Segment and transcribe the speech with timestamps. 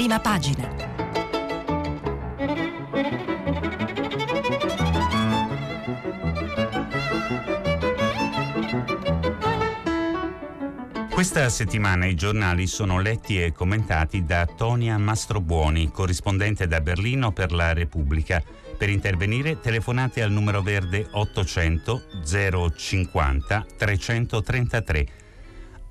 [0.00, 0.66] prima pagina.
[11.10, 17.52] Questa settimana i giornali sono letti e commentati da Tonia Mastrobuoni, corrispondente da Berlino per
[17.52, 18.42] la Repubblica.
[18.78, 22.04] Per intervenire telefonate al numero verde 800
[22.74, 25.29] 050 333.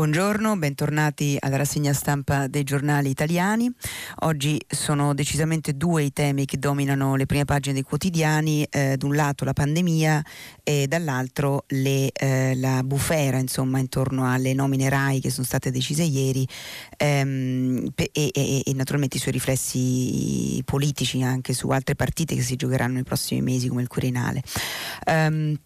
[0.00, 3.70] Buongiorno, bentornati alla rassegna stampa dei giornali italiani.
[4.20, 9.14] Oggi sono decisamente due i temi che dominano le prime pagine dei quotidiani, eh, un
[9.14, 10.24] lato la pandemia
[10.64, 16.02] e dall'altro le, eh, la bufera insomma, intorno alle nomine RAI che sono state decise
[16.02, 16.48] ieri
[16.96, 22.56] ehm, e, e, e, naturalmente i suoi riflessi politici anche su altre partite che si
[22.56, 24.42] giocheranno nei prossimi mesi come il Quirinale.
[25.04, 25.58] Um,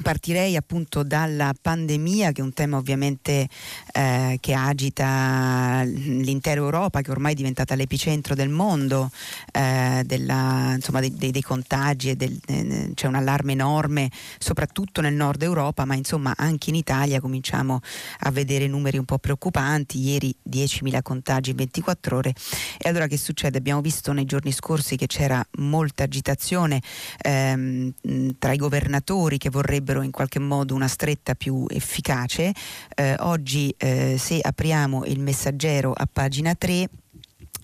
[0.00, 3.46] Partirei appunto dalla pandemia, che è un tema ovviamente
[3.92, 9.10] eh, che agita l'intera Europa, che ormai è diventata l'epicentro del mondo,
[9.52, 15.02] eh, della, insomma, dei, dei, dei, contagi, e del, eh, c'è un allarme enorme, soprattutto
[15.02, 17.80] nel nord Europa, ma insomma anche in Italia cominciamo
[18.20, 20.00] a vedere numeri un po' preoccupanti.
[20.00, 22.32] Ieri 10.000 contagi in 24 ore.
[22.78, 23.58] E allora che succede?
[23.58, 26.80] Abbiamo visto nei giorni scorsi che c'era molta agitazione
[27.18, 27.92] ehm,
[28.38, 32.52] tra i governatori che vorrebbero vorrebbero in qualche modo una stretta più efficace.
[32.94, 36.88] Eh, oggi eh, se apriamo il messaggero a pagina 3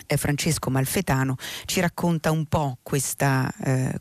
[0.09, 3.99] eh, Francesco Malfetano ci racconta un po' questa, eh,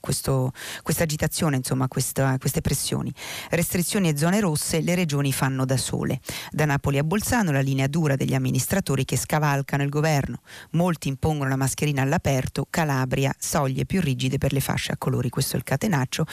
[1.03, 3.13] agitazione, insomma questa, queste pressioni.
[3.51, 6.21] Restrizioni e zone rosse le regioni fanno da sole.
[6.51, 10.41] Da Napoli a Bolzano la linea dura degli amministratori che scavalcano il governo.
[10.73, 15.29] Molti impongono la mascherina all'aperto, Calabria, soglie più rigide per le fasce a colori.
[15.29, 16.25] Questo è il catenaccio.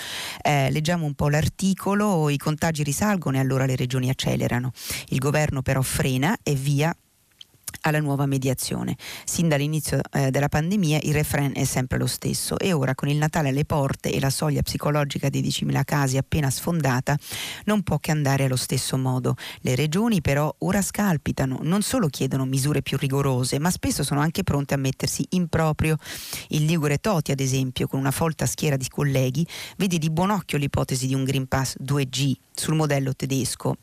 [0.41, 4.71] Eh, leggiamo un po' l'articolo, i contagi risalgono e allora le regioni accelerano.
[5.09, 6.95] Il governo però frena e via
[7.81, 8.95] alla nuova mediazione.
[9.23, 13.17] Sin dall'inizio eh, della pandemia il refrain è sempre lo stesso e ora con il
[13.17, 17.17] Natale alle porte e la soglia psicologica di 10.000 casi appena sfondata
[17.65, 19.35] non può che andare allo stesso modo.
[19.61, 24.43] Le regioni però ora scalpitano, non solo chiedono misure più rigorose, ma spesso sono anche
[24.43, 25.97] pronte a mettersi in proprio.
[26.49, 29.45] Il Ligure Toti, ad esempio, con una folta schiera di colleghi,
[29.77, 33.77] vede di buon occhio l'ipotesi di un Green Pass 2G sul modello tedesco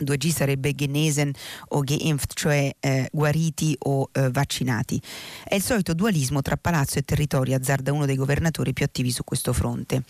[0.00, 1.32] 2G sarebbe genesen
[1.68, 5.00] o geimpft, cioè eh, guariti o eh, vaccinati.
[5.44, 9.24] È il solito dualismo tra palazzo e territorio, azzarda uno dei governatori più attivi su
[9.24, 10.02] questo fronte.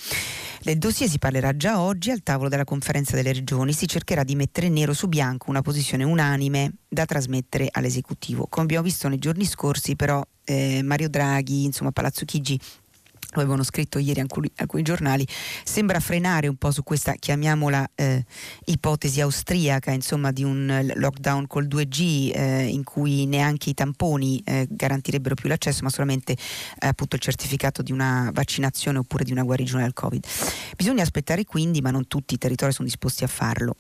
[0.62, 4.34] Del dossier si parlerà già oggi al tavolo della conferenza delle regioni, si cercherà di
[4.34, 8.47] mettere nero su bianco una posizione unanime da trasmettere all'esecutivo.
[8.49, 12.59] Come abbiamo visto nei giorni scorsi però eh, Mario Draghi, insomma Palazzo Chigi
[13.34, 15.27] lo avevano scritto ieri alcuni, giornali,
[15.65, 18.25] sembra frenare un po' su questa, chiamiamola, eh,
[18.67, 24.67] ipotesi austriaca, insomma, di un lockdown col 2G eh, in cui neanche i tamponi eh,
[24.71, 29.43] garantirebbero più l'accesso, ma solamente eh, appunto il certificato di una vaccinazione oppure di una
[29.43, 30.25] guarigione dal Covid.
[30.77, 33.77] Bisogna aspettare quindi, ma non tutti i territori sono disposti a farlo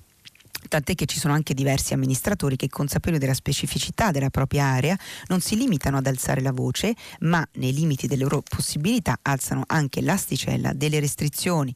[0.68, 4.96] tant'è che ci sono anche diversi amministratori che consapevoli della specificità della propria area
[5.28, 10.00] non si limitano ad alzare la voce, ma nei limiti delle loro possibilità alzano anche
[10.00, 11.74] l'asticella delle restrizioni.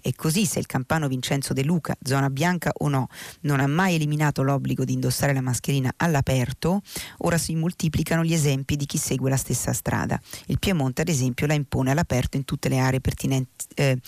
[0.00, 3.08] E così se il campano Vincenzo De Luca, zona bianca o no,
[3.42, 6.82] non ha mai eliminato l'obbligo di indossare la mascherina all'aperto,
[7.18, 10.20] ora si moltiplicano gli esempi di chi segue la stessa strada.
[10.46, 13.98] Il Piemonte ad esempio la impone all'aperto in tutte le aree pertinenti, eh,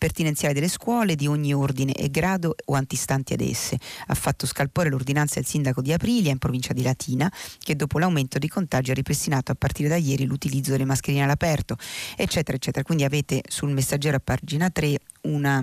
[0.00, 3.78] pertinenziali delle scuole di ogni ordine e grado o antistanti ad esse.
[4.06, 8.38] Ha fatto scalpore l'ordinanza del sindaco di Aprilia in provincia di Latina che dopo l'aumento
[8.38, 11.76] dei contagi ha ripristinato a partire da ieri l'utilizzo delle mascherine all'aperto,
[12.16, 12.82] eccetera, eccetera.
[12.82, 15.62] Quindi avete sul messaggero a pagina 3 una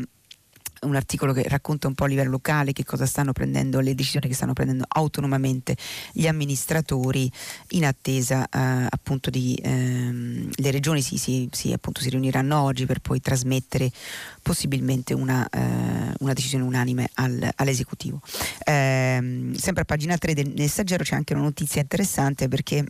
[0.81, 4.27] un articolo che racconta un po' a livello locale che cosa stanno prendendo, le decisioni
[4.27, 5.75] che stanno prendendo autonomamente
[6.11, 7.31] gli amministratori
[7.69, 12.85] in attesa eh, appunto di ehm, le regioni si, si, si, appunto, si, riuniranno oggi
[12.85, 13.91] per poi trasmettere
[14.41, 18.21] possibilmente una, eh, una decisione unanime al, all'esecutivo.
[18.63, 22.85] Eh, sempre a pagina 3 del messaggero c'è anche una notizia interessante perché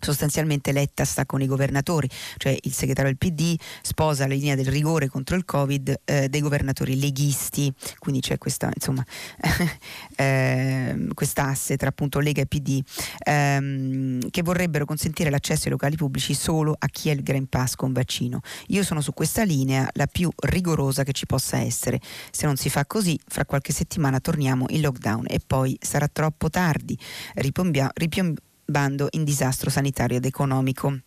[0.00, 4.66] sostanzialmente Letta sta con i governatori, cioè il segretario del PD sposa la linea del
[4.66, 9.04] rigore contro il Covid eh, dei governatori leghisti, quindi c'è questa insomma
[10.16, 12.82] eh, quest'asse tra appunto Lega e PD
[13.24, 17.74] ehm, che vorrebbero consentire l'accesso ai locali pubblici solo a chi ha il Green Pass
[17.74, 18.40] con vaccino.
[18.68, 22.00] Io sono su questa linea la più rigorosa che ci possa essere.
[22.30, 26.50] Se non si fa così, fra qualche settimana torniamo in lockdown e poi sarà troppo
[26.50, 26.98] tardi.
[27.34, 30.98] Ripombia, ripiom- bando in disastro sanitario ed economico.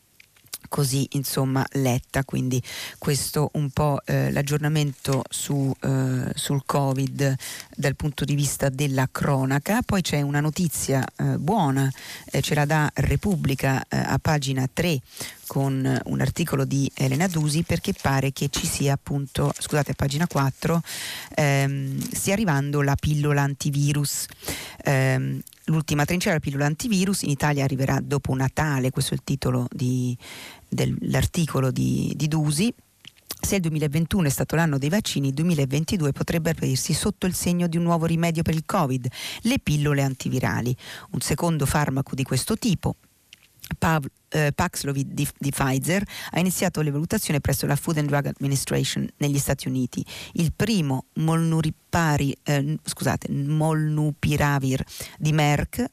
[0.67, 2.61] così insomma letta quindi
[2.97, 7.35] questo un po' eh, l'aggiornamento su, eh, sul covid
[7.75, 11.91] dal punto di vista della cronaca poi c'è una notizia eh, buona
[12.25, 15.01] eh, ce la dà Repubblica eh, a pagina 3
[15.49, 20.27] con un articolo di Elena Dusi perché pare che ci sia appunto, scusate a pagina
[20.27, 20.79] 4,
[21.33, 24.27] ehm, stia arrivando la pillola antivirus.
[24.83, 29.67] Ehm, l'ultima trincea della pillola antivirus in Italia arriverà dopo Natale, questo è il titolo
[29.71, 30.17] di,
[30.67, 32.73] dell'articolo di, di Dusi.
[33.41, 37.67] Se il 2021 è stato l'anno dei vaccini, il 2022 potrebbe aprirsi sotto il segno
[37.67, 39.07] di un nuovo rimedio per il Covid,
[39.43, 40.75] le pillole antivirali.
[41.11, 42.97] Un secondo farmaco di questo tipo,
[43.77, 48.27] Pav- eh, Paxlovid di, di, Pfizer ha iniziato le valutazioni presso la Food and Drug
[48.27, 50.05] Administration negli Stati Uniti.
[50.33, 54.83] Il primo molnuripari, eh, scusate, molnupiravir
[55.17, 55.85] di Merck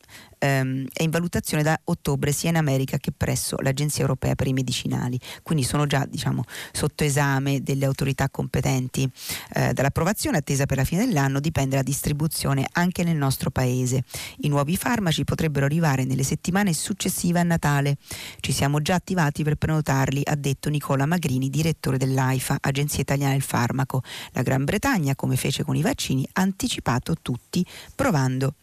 [0.46, 4.52] ehm, è in valutazione da ottobre sia in America che presso l'Agenzia Europea per i
[4.52, 5.18] Medicinali.
[5.42, 9.08] Quindi sono già diciamo, sotto esame delle autorità competenti.
[9.54, 14.04] Eh, dall'approvazione attesa per la fine dell'anno dipende la distribuzione anche nel nostro paese.
[14.38, 17.96] I nuovi farmaci potrebbero arrivare nelle settimane successive a Natale.
[18.40, 23.42] Ci siamo già attivati per prenotarli, ha detto Nicola Magrini, direttore dell'AIFA, Agenzia Italiana del
[23.42, 24.02] Farmaco.
[24.32, 27.64] La Gran Bretagna, come fece con i vaccini, ha anticipato tutti
[27.94, 28.54] provando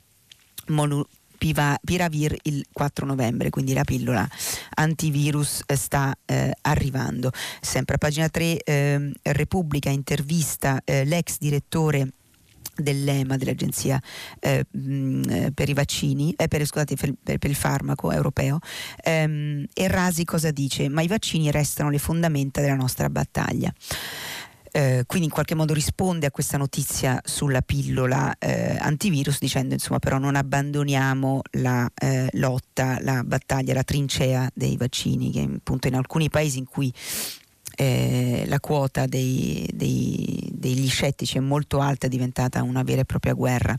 [0.68, 1.06] Monu-
[1.84, 4.28] Piravir il 4 novembre, quindi la pillola
[4.76, 7.32] antivirus sta eh, arrivando.
[7.60, 12.14] Sempre a pagina 3 eh, Repubblica intervista eh, l'ex direttore
[12.76, 14.02] dell'EMA, dell'Agenzia
[14.40, 14.66] eh,
[15.54, 18.60] per i vaccini, eh, per, scusate, per, per, il farmaco europeo,
[19.04, 20.90] ehm, e Rasi cosa dice?
[20.90, 23.72] Ma i vaccini restano le fondamenta della nostra battaglia.
[24.76, 30.00] Eh, quindi in qualche modo risponde a questa notizia sulla pillola eh, antivirus dicendo insomma
[30.00, 35.94] però non abbandoniamo la eh, lotta, la battaglia, la trincea dei vaccini che appunto in
[35.94, 36.92] alcuni paesi in cui
[37.76, 43.06] eh, la quota dei, dei, degli scettici è molto alta, è diventata una vera e
[43.06, 43.78] propria guerra.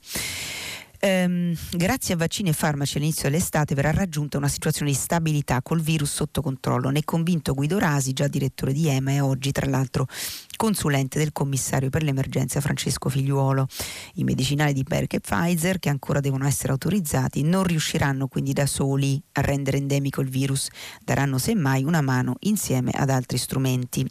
[1.06, 5.82] Ehm, grazie a vaccini e farmaci all'inizio dell'estate verrà raggiunta una situazione di stabilità col
[5.82, 6.88] virus sotto controllo.
[6.88, 10.06] Ne è convinto Guido Rasi, già direttore di EMA e oggi tra l'altro
[10.56, 13.66] consulente del commissario per l'emergenza Francesco Figliuolo.
[14.14, 18.64] I medicinali di Merck e Pfizer, che ancora devono essere autorizzati, non riusciranno quindi da
[18.64, 20.68] soli a rendere endemico il virus,
[21.02, 24.08] daranno semmai una mano insieme ad altri strumenti.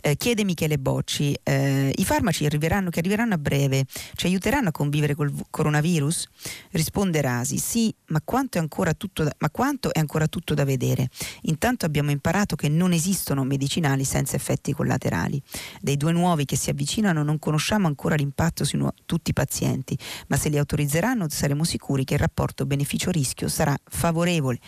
[0.00, 3.84] Eh, chiede Michele Bocci, eh, i farmaci arriveranno, che arriveranno a breve
[4.14, 6.28] ci aiuteranno a convivere col coronavirus?
[6.70, 10.64] Risponde Rasi, sì, ma quanto, è ancora tutto da, ma quanto è ancora tutto da
[10.64, 11.08] vedere?
[11.42, 15.40] Intanto abbiamo imparato che non esistono medicinali senza effetti collaterali.
[15.80, 19.96] Dei due nuovi che si avvicinano non conosciamo ancora l'impatto su nu- tutti i pazienti,
[20.28, 24.58] ma se li autorizzeranno saremo sicuri che il rapporto beneficio-rischio sarà favorevole.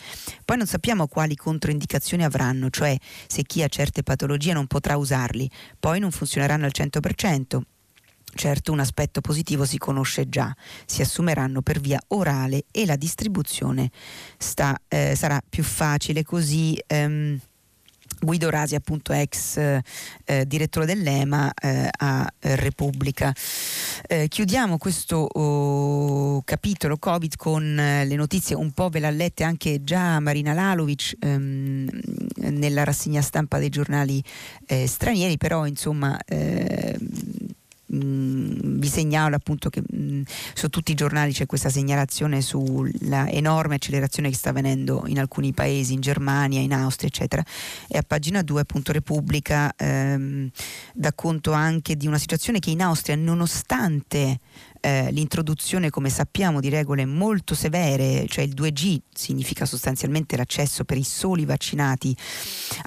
[0.45, 2.97] Poi non sappiamo quali controindicazioni avranno, cioè
[3.27, 5.49] se chi ha certe patologie non potrà usarli,
[5.79, 7.61] poi non funzioneranno al 100%.
[8.35, 10.55] Certo un aspetto positivo si conosce già,
[10.87, 13.91] si assumeranno per via orale e la distribuzione
[14.39, 16.83] sta, eh, sarà più facile così.
[16.87, 17.39] Ehm,
[18.21, 23.35] Guido Rasi, appunto ex eh, direttore dell'EMA eh, a Repubblica.
[24.07, 29.45] Eh, chiudiamo questo oh, capitolo Covid con eh, le notizie, un po' ve l'ha lette
[29.45, 31.89] anche già Marina Lalovic ehm,
[32.37, 34.23] nella rassegna stampa dei giornali
[34.67, 36.97] eh, stranieri, però insomma ehm,
[37.99, 40.23] vi segnalo appunto che mh,
[40.55, 45.53] su tutti i giornali c'è questa segnalazione sulla enorme accelerazione che sta avvenendo in alcuni
[45.53, 47.45] paesi, in Germania, in Austria, eccetera.
[47.89, 50.51] E a pagina 2 appunto Repubblica ehm,
[50.95, 54.39] dà conto anche di una situazione che in Austria, nonostante
[54.81, 60.97] eh, l'introduzione, come sappiamo, di regole molto severe, cioè il 2G significa sostanzialmente l'accesso per
[60.97, 62.15] i soli vaccinati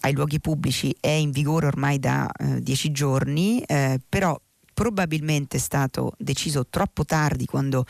[0.02, 4.38] ai luoghi pubblici, è in vigore ormai da eh, dieci giorni, eh, però
[4.76, 7.86] probabilmente stato deciso troppo tardi quando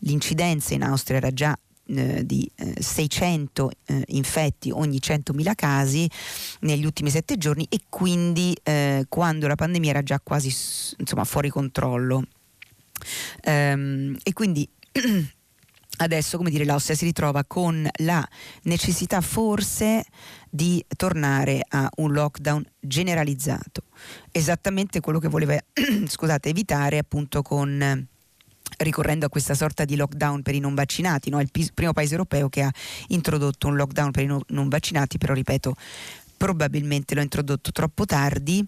[0.00, 1.56] l'incidenza in Austria era già
[1.86, 6.08] eh, di eh, 600 eh, infetti ogni 100.000 casi
[6.60, 10.48] negli ultimi sette giorni e quindi eh, quando la pandemia era già quasi
[10.98, 12.24] insomma, fuori controllo.
[13.42, 14.68] Ehm, e quindi
[15.98, 18.26] adesso come dire, l'Austria si ritrova con la
[18.62, 20.04] necessità forse
[20.50, 23.84] di tornare a un lockdown generalizzato,
[24.32, 25.56] esattamente quello che voleva
[26.06, 28.08] scusate, evitare appunto con
[28.78, 31.40] ricorrendo a questa sorta di lockdown per i non vaccinati, no?
[31.40, 32.72] il primo paese europeo che ha
[33.08, 35.74] introdotto un lockdown per i non vaccinati, però ripeto,
[36.40, 38.66] probabilmente l'ho introdotto troppo tardi.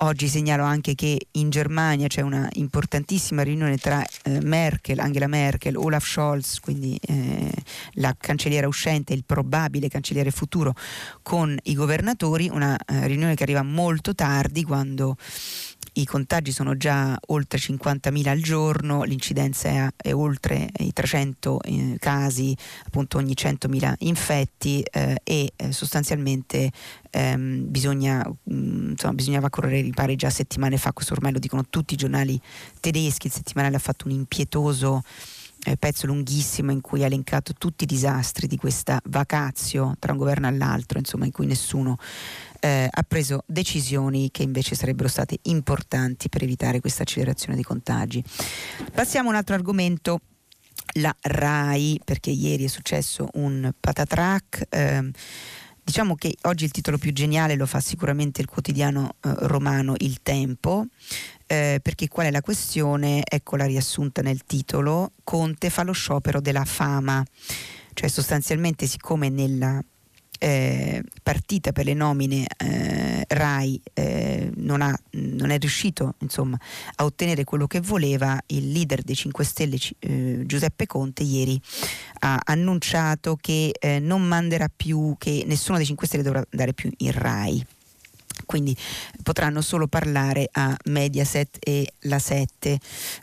[0.00, 5.78] Oggi segnalo anche che in Germania c'è una importantissima riunione tra eh, Merkel, Angela Merkel,
[5.78, 7.50] Olaf Scholz, quindi eh,
[7.92, 10.74] la cancelliera uscente il probabile cancelliere futuro
[11.22, 15.16] con i governatori, una eh, riunione che arriva molto tardi quando
[15.94, 21.96] i contagi sono già oltre 50.000 al giorno, l'incidenza è, è oltre i 300 eh,
[21.98, 26.70] casi appunto ogni 100.000 infetti eh, e eh, sostanzialmente
[27.10, 31.38] ehm, bisogna, mh, mm, insomma, bisognava correre i ripari già settimane fa, questo ormai lo
[31.38, 32.40] dicono tutti i giornali
[32.80, 35.02] tedeschi, il settimanale ha fatto un impietoso
[35.64, 40.18] eh, pezzo lunghissimo in cui ha elencato tutti i disastri di questa vacazio tra un
[40.18, 41.98] governo e l'altro, insomma in cui nessuno
[42.64, 48.24] eh, ha preso decisioni che invece sarebbero state importanti per evitare questa accelerazione dei contagi.
[48.90, 50.20] Passiamo a un altro argomento
[50.94, 54.66] la RAI, perché ieri è successo un patatrack.
[54.70, 55.10] Eh,
[55.82, 60.22] diciamo che oggi il titolo più geniale lo fa sicuramente il quotidiano eh, romano Il
[60.22, 60.86] Tempo,
[61.46, 63.24] eh, perché qual è la questione?
[63.28, 67.22] Eccola riassunta nel titolo, Conte fa lo sciopero della fama,
[67.92, 69.84] cioè sostanzialmente siccome nella
[70.38, 76.58] eh, partita per le nomine eh, RAI eh, non, ha, non, è riuscito insomma,
[76.96, 81.60] a ottenere quello che voleva, il leader dei 5 Stelle eh, Giuseppe Conte ieri
[82.20, 86.90] ha annunciato che eh, non manderà più, che nessuno dei 5 Stelle dovrà andare più
[86.98, 87.66] in RAI
[88.46, 88.76] quindi
[89.22, 92.78] potranno solo parlare a Mediaset e la 7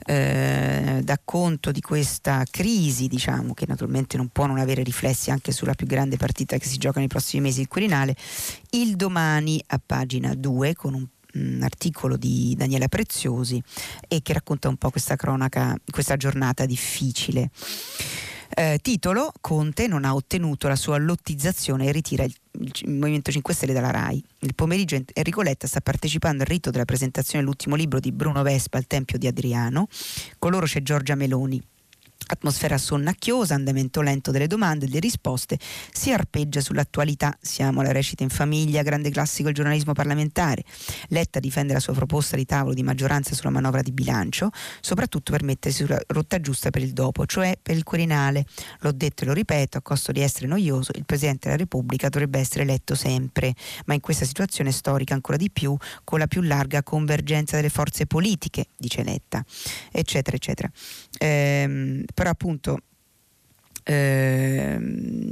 [0.05, 5.51] eh, da conto di questa crisi diciamo che naturalmente non può non avere riflessi anche
[5.51, 8.15] sulla più grande partita che si gioca nei prossimi mesi il Quirinale
[8.71, 13.61] il domani a pagina 2 con un un articolo di Daniela Preziosi
[14.07, 17.49] e che racconta un po' questa cronaca, questa giornata difficile.
[18.53, 23.53] Eh, titolo Conte non ha ottenuto la sua lottizzazione e ritira il, il, Movimento 5
[23.53, 24.23] Stelle dalla RAI.
[24.39, 28.77] Il pomeriggio Enrico Letta sta partecipando al rito della presentazione dell'ultimo libro di Bruno Vespa
[28.77, 29.87] al Tempio di Adriano.
[30.37, 31.61] Con loro c'è Giorgia Meloni
[32.27, 35.57] Atmosfera sonnacchiosa, andamento lento delle domande e delle risposte,
[35.91, 37.37] si arpeggia sull'attualità.
[37.41, 40.63] Siamo alla recita in famiglia, grande classico il giornalismo parlamentare.
[41.09, 44.49] Letta difende la sua proposta di tavolo di maggioranza sulla manovra di bilancio,
[44.79, 48.45] soprattutto per mettersi sulla rotta giusta per il dopo, cioè per il Quirinale.
[48.79, 52.39] L'ho detto e lo ripeto, a costo di essere noioso, il Presidente della Repubblica dovrebbe
[52.39, 53.53] essere eletto sempre,
[53.85, 58.05] ma in questa situazione storica ancora di più, con la più larga convergenza delle forze
[58.05, 59.43] politiche, dice Letta,
[59.91, 60.71] eccetera, eccetera.
[61.21, 62.79] Ehm, però appunto
[63.83, 65.25] Ehm,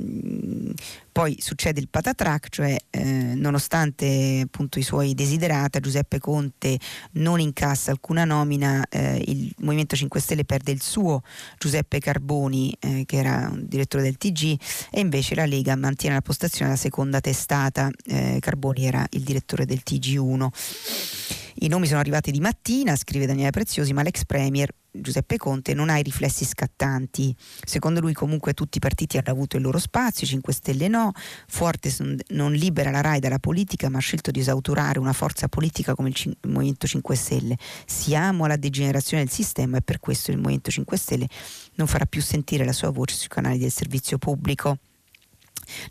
[1.11, 6.79] poi succede il patatrac, cioè eh, nonostante appunto i suoi desiderata, Giuseppe Conte
[7.13, 11.21] non incassa alcuna nomina, eh, il Movimento 5 Stelle perde il suo
[11.57, 14.57] Giuseppe Carboni, eh, che era un direttore del TG,
[14.91, 19.65] e invece la Lega mantiene la postazione della seconda testata, eh, Carboni era il direttore
[19.65, 21.38] del TG1.
[21.61, 25.89] I nomi sono arrivati di mattina, scrive Daniele Preziosi, ma l'ex premier Giuseppe Conte non
[25.89, 27.35] ha i riflessi scattanti.
[27.65, 31.11] Secondo lui comunque tutti i partiti hanno avuto il loro spazio, 5 Stelle no,
[31.47, 31.99] Fortes
[32.29, 36.09] non libera la RAI dalla politica ma ha scelto di esautorare una forza politica come
[36.09, 37.57] il Movimento 5 Stelle.
[37.85, 41.27] Siamo alla degenerazione del sistema e per questo il Movimento 5 Stelle
[41.75, 44.77] non farà più sentire la sua voce sui canali del servizio pubblico.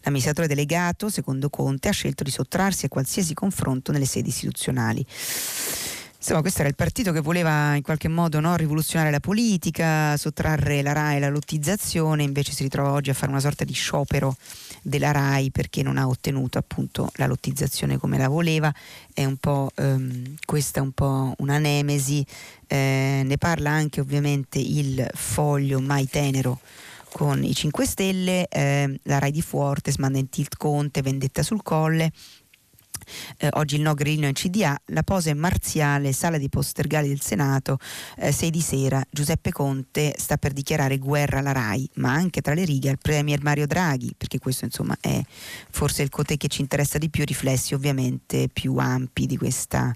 [0.02, 5.06] L'amministratore delegato, secondo Conte, ha scelto di sottrarsi a qualsiasi confronto nelle sedi istituzionali.
[6.20, 10.82] Insomma, questo era il partito che voleva in qualche modo no, rivoluzionare la politica, sottrarre
[10.82, 14.36] la RAI alla lottizzazione, invece si ritrova oggi a fare una sorta di sciopero
[14.82, 18.74] della RAI perché non ha ottenuto appunto la lottizzazione come la voleva.
[19.14, 22.26] È un po', ehm, questa è un po' una nemesi,
[22.66, 26.58] eh, ne parla anche ovviamente il foglio mai tenero
[27.12, 31.62] con i 5 Stelle, eh, la Rai di Fuortes manda in tilt Conte, vendetta sul
[31.62, 32.10] colle.
[33.38, 37.20] Eh, oggi il no grillino in CDA, la posa è marziale, sala di postergali del
[37.20, 37.78] Senato,
[38.16, 42.54] eh, 6 di sera, Giuseppe Conte sta per dichiarare guerra alla RAI, ma anche tra
[42.54, 45.20] le righe al Premier Mario Draghi, perché questo insomma è
[45.70, 49.94] forse il cotè che ci interessa di più, riflessi ovviamente più ampi di questa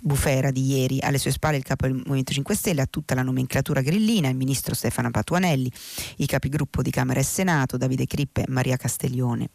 [0.00, 0.98] bufera di ieri.
[1.00, 4.36] Alle sue spalle il capo del Movimento 5 Stelle ha tutta la nomenclatura grillina, il
[4.36, 5.70] ministro Stefano Patuanelli,
[6.18, 9.48] i capigruppo di Camera e Senato, Davide Crippe e Maria Castiglione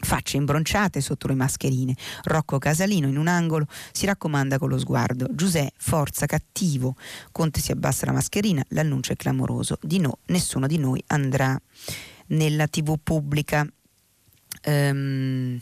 [0.00, 1.94] facce imbronciate sotto le mascherine.
[2.24, 5.28] Rocco Casalino in un angolo si raccomanda con lo sguardo.
[5.30, 6.96] Giuseppe, forza, cattivo.
[7.32, 9.78] Conte si abbassa la mascherina, l'annuncio è clamoroso.
[9.82, 11.58] Di no, nessuno di noi andrà
[12.28, 13.66] nella tv pubblica.
[14.64, 15.60] Um,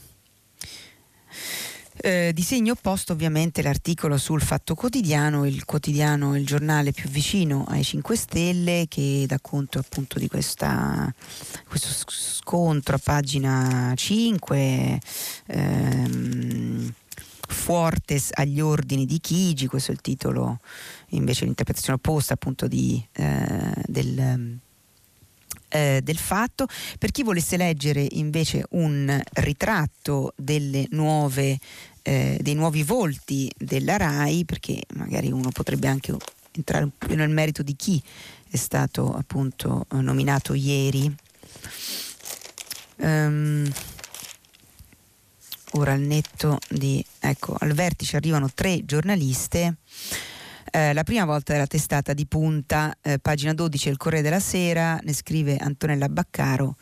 [1.96, 7.84] Eh, di opposto ovviamente l'articolo sul Fatto Quotidiano, il quotidiano, il giornale più vicino ai
[7.84, 11.12] 5 Stelle che dà conto appunto di questa,
[11.68, 15.00] questo scontro a pagina 5.
[15.46, 16.92] Ehm,
[17.46, 20.58] Fuertes agli ordini di Chigi, questo è il titolo
[21.10, 24.58] invece l'interpretazione opposta appunto di, eh, del,
[25.74, 26.66] eh, del fatto.
[26.98, 31.58] Per chi volesse leggere invece un ritratto delle nuove,
[32.02, 36.14] eh, dei nuovi volti della RAI, perché magari uno potrebbe anche
[36.52, 38.00] entrare più nel merito di chi
[38.48, 41.12] è stato appunto nominato ieri.
[42.96, 43.68] Um,
[45.72, 49.78] ora al netto di ecco al vertice arrivano tre giornaliste
[50.76, 54.98] eh, la prima volta della testata di punta, eh, pagina 12 del Corriere della Sera,
[55.04, 56.74] ne scrive Antonella Baccaro.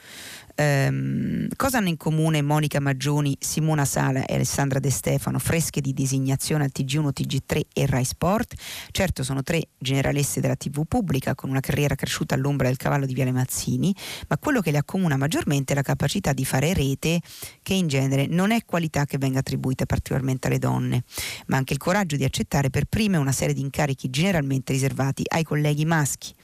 [0.55, 5.93] Um, cosa hanno in comune Monica Maggioni, Simona Sala e Alessandra De Stefano, fresche di
[5.93, 8.55] designazione al TG1, TG3 e Rai Sport?
[8.91, 13.15] Certo sono tre generalesse della TV pubblica con una carriera cresciuta all'ombra del cavallo di
[13.15, 13.95] Viale Mazzini,
[14.29, 17.21] ma quello che le accomuna maggiormente è la capacità di fare rete
[17.63, 21.05] che in genere non è qualità che venga attribuita particolarmente alle donne,
[21.47, 25.45] ma anche il coraggio di accettare per prime una serie di incarichi generalmente riservati ai
[25.45, 26.35] colleghi maschi.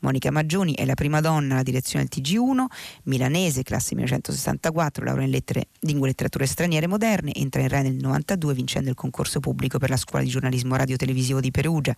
[0.00, 2.64] Monica Maggioni è la prima donna alla direzione del TG1,
[3.04, 7.96] milanese, classe 1964, laurea in lettere, lingue e letterature straniere moderne, entra in RAI nel
[7.96, 11.94] 92 vincendo il concorso pubblico per la scuola di giornalismo radio-televisivo di Perugia.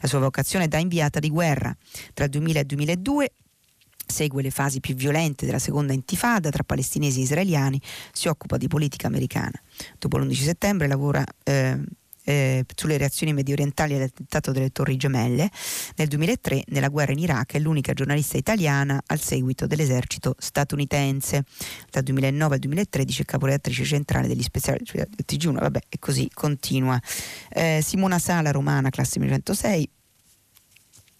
[0.00, 1.74] La sua vocazione è da inviata di guerra.
[2.12, 3.32] Tra il 2000 e il 2002
[4.06, 7.80] segue le fasi più violente della seconda intifada tra palestinesi e israeliani,
[8.12, 9.60] si occupa di politica americana.
[9.98, 11.78] Dopo l'11 settembre lavora eh,
[12.24, 15.50] eh, sulle reazioni medio orientali all'attentato delle Torri Gemelle.
[15.96, 21.44] Nel 2003, nella guerra in Iraq, è l'unica giornalista italiana al seguito dell'esercito statunitense.
[21.90, 27.00] Dal 2009 al 2013 è caporedattrice centrale degli speciali del TG1, vabbè, e così continua.
[27.50, 29.88] Eh, Simona Sala, romana, classe 1906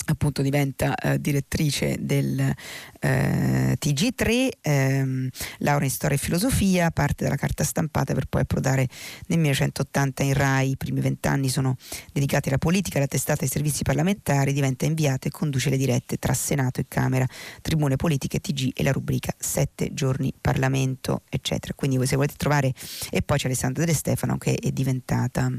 [0.06, 2.52] appunto diventa eh, direttrice del
[3.00, 8.88] eh, TG3, ehm, laurea in storia e filosofia, parte dalla carta stampata per poi approdare
[9.26, 11.76] nel 1980 in RAI, i primi vent'anni sono
[12.12, 16.34] dedicati alla politica, alla testata ai servizi parlamentari, diventa inviata e conduce le dirette tra
[16.34, 17.26] Senato e Camera,
[17.62, 21.74] Tribune Politiche, TG e la rubrica Sette giorni Parlamento, eccetera.
[21.74, 22.72] Quindi se volete trovare,
[23.10, 25.50] e poi c'è Alessandra De Stefano che è diventata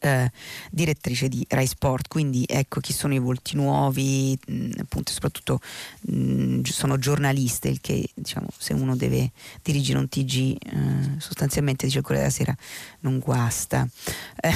[0.00, 0.30] eh,
[0.70, 5.60] direttrice di Rai Sport, quindi ecco chi sono i volti nuovi, mh, mm, appunto soprattutto
[6.02, 9.32] mh, mm, sono giornaliste, il che diciamo se uno deve
[9.62, 12.56] dirigere un TG eh, sostanzialmente dice Corriere della Sera
[13.00, 13.88] non guasta.
[14.36, 14.52] Eh,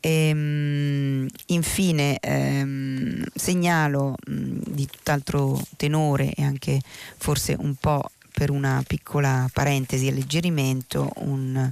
[0.00, 6.80] ehm, infine ehm, segnalo mh, mm, di tutt'altro tenore e anche
[7.18, 11.70] forse un po' per una piccola parentesi alleggerimento un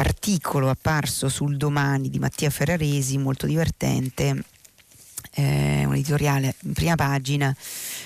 [0.00, 4.44] articolo apparso sul domani di Mattia Ferraresi, molto divertente,
[5.32, 7.54] eh, un editoriale in prima pagina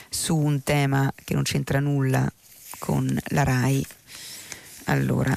[0.09, 2.31] su un tema che non c'entra nulla
[2.79, 3.87] con la RAI.
[4.85, 5.37] Allora,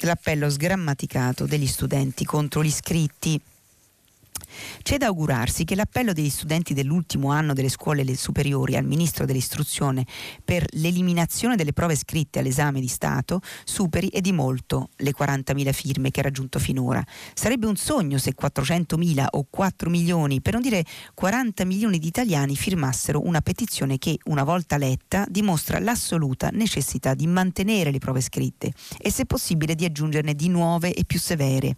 [0.00, 3.40] l'appello sgrammaticato degli studenti contro gli iscritti
[4.82, 10.06] c'è da augurarsi che l'appello degli studenti dell'ultimo anno delle scuole superiori al Ministro dell'Istruzione
[10.44, 16.10] per l'eliminazione delle prove scritte all'esame di Stato superi e di molto le 40.000 firme
[16.10, 17.04] che ha raggiunto finora.
[17.34, 22.56] Sarebbe un sogno se 400.000 o 4 milioni, per non dire 40 milioni di italiani
[22.56, 28.72] firmassero una petizione che, una volta letta, dimostra l'assoluta necessità di mantenere le prove scritte
[28.98, 31.76] e se possibile di aggiungerne di nuove e più severe.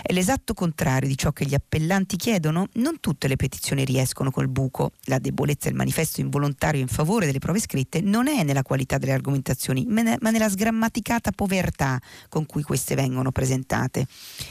[0.00, 2.68] È l'esatto contrario di ciò che gli appellanti chiedono.
[2.74, 4.92] Non tutte le petizioni riescono col buco.
[5.04, 9.12] La debolezza del manifesto involontario in favore delle prove scritte non è nella qualità delle
[9.12, 14.06] argomentazioni, ma nella sgrammaticata povertà con cui queste vengono presentate.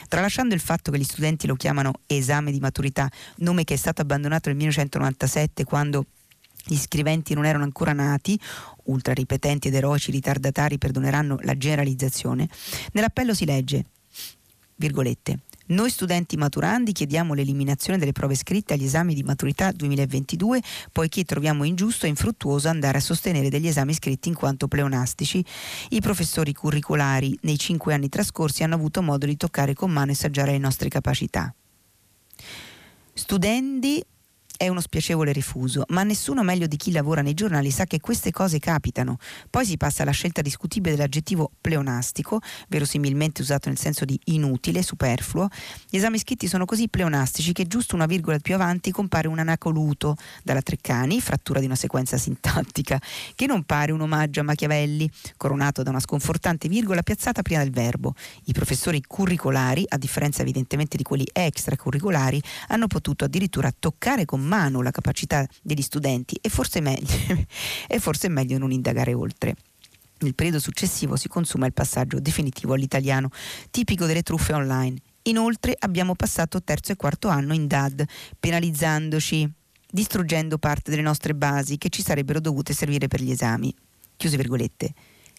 [0.07, 4.01] Tralasciando il fatto che gli studenti lo chiamano esame di maturità, nome che è stato
[4.01, 6.05] abbandonato nel 1997 quando
[6.65, 8.37] gli scriventi non erano ancora nati,
[8.85, 12.49] ultra ripetenti ed eroici ritardatari perdoneranno la generalizzazione,
[12.91, 13.85] nell'appello si legge
[14.77, 15.39] virgolette.
[15.69, 20.61] Noi studenti maturandi chiediamo l'eliminazione delle prove scritte agli esami di maturità 2022
[20.93, 25.43] poiché troviamo ingiusto e infruttuoso andare a sostenere degli esami scritti in quanto pleonastici.
[25.89, 30.13] I professori curricolari nei cinque anni trascorsi hanno avuto modo di toccare con mano e
[30.13, 31.53] assaggiare le nostre capacità.
[33.13, 34.01] Studenti
[34.57, 38.31] è uno spiacevole rifuso, ma nessuno meglio di chi lavora nei giornali sa che queste
[38.31, 39.17] cose capitano.
[39.49, 45.47] Poi si passa alla scelta discutibile dell'aggettivo pleonastico, verosimilmente usato nel senso di inutile, superfluo.
[45.89, 50.15] Gli esami scritti sono così pleonastici che giusto una virgola più avanti compare un anacoluto
[50.43, 52.99] dalla Treccani, frattura di una sequenza sintattica,
[53.35, 57.71] che non pare un omaggio a Machiavelli, coronato da una sconfortante virgola piazzata prima del
[57.71, 58.15] verbo.
[58.45, 64.81] I professori curricolari, a differenza evidentemente di quelli extracurricolari, hanno potuto addirittura toccare con mano
[64.81, 67.07] la capacità degli studenti e forse meglio,
[67.87, 69.55] e forse è meglio non indagare oltre.
[70.19, 73.29] Nel periodo successivo si consuma il passaggio definitivo all'italiano,
[73.69, 74.97] tipico delle truffe online.
[75.23, 78.03] Inoltre abbiamo passato terzo e quarto anno in DAD,
[78.39, 79.47] penalizzandoci,
[79.91, 83.73] distruggendo parte delle nostre basi che ci sarebbero dovute servire per gli esami.
[84.15, 84.93] Chiuse virgolette.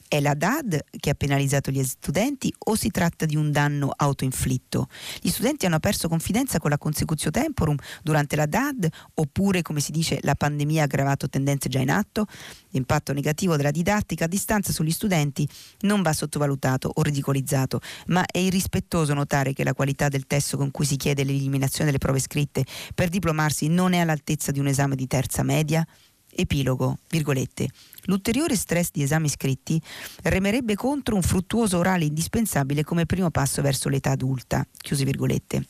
[0.08, 4.88] È la DAD che ha penalizzato gli studenti o si tratta di un danno autoinflitto?
[5.20, 9.92] Gli studenti hanno perso confidenza con la consecutio temporum durante la DAD oppure, come si
[9.92, 12.24] dice, la pandemia ha aggravato tendenze già in atto?
[12.70, 15.46] L'impatto negativo della didattica a distanza sugli studenti
[15.80, 20.70] non va sottovalutato o ridicolizzato, ma è irrispettoso notare che la qualità del testo con
[20.70, 24.96] cui si chiede l'eliminazione delle prove scritte per diplomarsi non è all'altezza di un esame
[24.96, 25.86] di terza media?
[26.34, 27.68] Epilogo, virgolette.
[28.04, 29.80] L'ulteriore stress di esami scritti
[30.22, 34.66] remerebbe contro un fruttuoso orale indispensabile come primo passo verso l'età adulta.
[34.76, 35.66] Chiuse virgolette.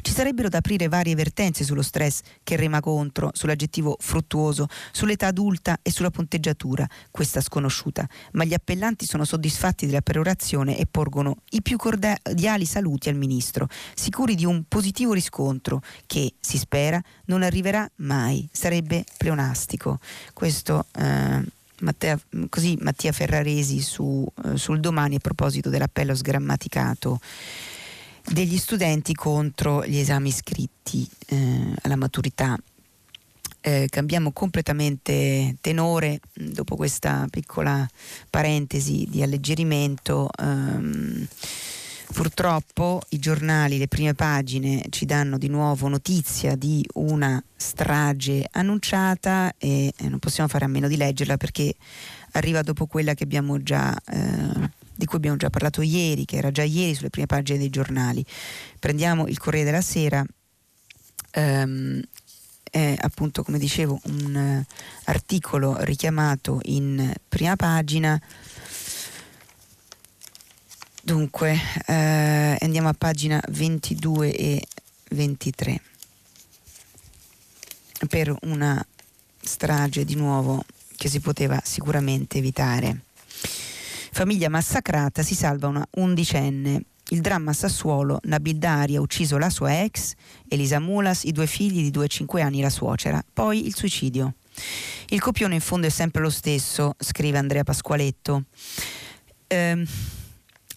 [0.00, 5.78] Ci sarebbero da aprire varie vertenze sullo stress che rema contro, sull'aggettivo fruttuoso, sull'età adulta
[5.82, 11.62] e sulla punteggiatura, questa sconosciuta, ma gli appellanti sono soddisfatti della perorazione e porgono i
[11.62, 17.88] più cordiali saluti al Ministro, sicuri di un positivo riscontro che, si spera, non arriverà
[17.96, 19.98] mai, sarebbe pleonastico.
[20.32, 21.44] Questo eh,
[21.80, 27.20] Mattea, così Mattia Ferraresi su, eh, sul domani a proposito dell'appello sgrammaticato
[28.30, 32.56] degli studenti contro gli esami scritti eh, alla maturità.
[33.64, 37.88] Eh, cambiamo completamente tenore dopo questa piccola
[38.28, 40.28] parentesi di alleggerimento.
[40.36, 41.26] Ehm,
[42.12, 49.54] purtroppo i giornali, le prime pagine ci danno di nuovo notizia di una strage annunciata
[49.58, 51.74] e non possiamo fare a meno di leggerla perché
[52.32, 56.52] arriva dopo quella che abbiamo già eh, di cui abbiamo già parlato ieri, che era
[56.52, 58.24] già ieri sulle prime pagine dei giornali.
[58.78, 60.24] Prendiamo il Corriere della Sera,
[61.32, 62.00] ehm,
[62.70, 64.74] è appunto come dicevo un uh,
[65.06, 68.20] articolo richiamato in prima pagina.
[71.02, 74.64] Dunque, eh, andiamo a pagina 22 e
[75.10, 75.80] 23
[78.08, 78.86] per una
[79.40, 80.64] strage di nuovo
[80.96, 83.00] che si poteva sicuramente evitare.
[84.14, 86.82] Famiglia massacrata, si salva una undicenne.
[87.08, 90.12] Il dramma Sassuolo, Nabil Dari ha ucciso la sua ex,
[90.48, 93.24] Elisa Mulas, i due figli di 2 e 5 anni, la suocera.
[93.32, 94.34] Poi il suicidio.
[95.08, 98.44] Il copione in fondo è sempre lo stesso, scrive Andrea Pasqualetto.
[99.46, 99.86] Ehm,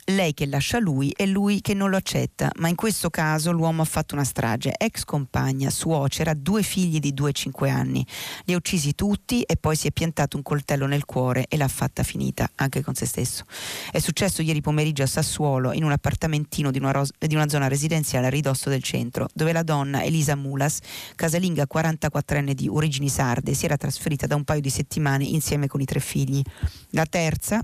[0.10, 3.82] lei che lascia lui e lui che non lo accetta, ma in questo caso l'uomo
[3.82, 8.06] ha fatto una strage, ex compagna, suocera, due figli di 2 e 5 anni,
[8.44, 11.68] li ha uccisi tutti e poi si è piantato un coltello nel cuore e l'ha
[11.68, 13.46] fatta finita, anche con se stesso.
[13.92, 17.68] È successo ieri pomeriggio a Sassuolo, in un appartamentino di una, ros- di una zona
[17.68, 20.80] residenziale a ridosso del centro, dove la donna Elisa Mulas,
[21.16, 25.82] casalinga 44enne di origini sarde, si era trasferita da un paio di settimane insieme con
[25.82, 26.44] i tre figli.
[26.92, 27.62] La terza,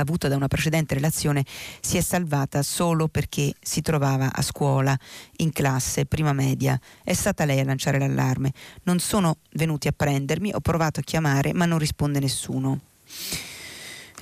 [0.00, 1.44] avuta da una precedente relazione
[1.80, 4.96] si è salvata solo perché si trovava a scuola,
[5.38, 6.78] in classe, prima media.
[7.02, 8.52] È stata lei a lanciare l'allarme.
[8.84, 12.80] Non sono venuti a prendermi, ho provato a chiamare, ma non risponde nessuno.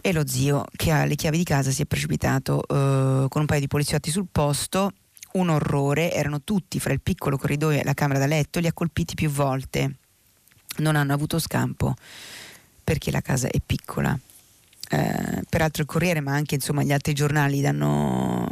[0.03, 3.47] E lo zio, che ha le chiavi di casa, si è precipitato eh, con un
[3.47, 4.93] paio di poliziotti sul posto.
[5.33, 8.73] Un orrore, erano tutti fra il piccolo corridoio e la camera da letto, li ha
[8.73, 9.97] colpiti più volte.
[10.79, 11.95] Non hanno avuto scampo
[12.83, 14.19] perché la casa è piccola
[14.93, 18.49] eh, peraltro il Corriere ma anche insomma, gli altri giornali danno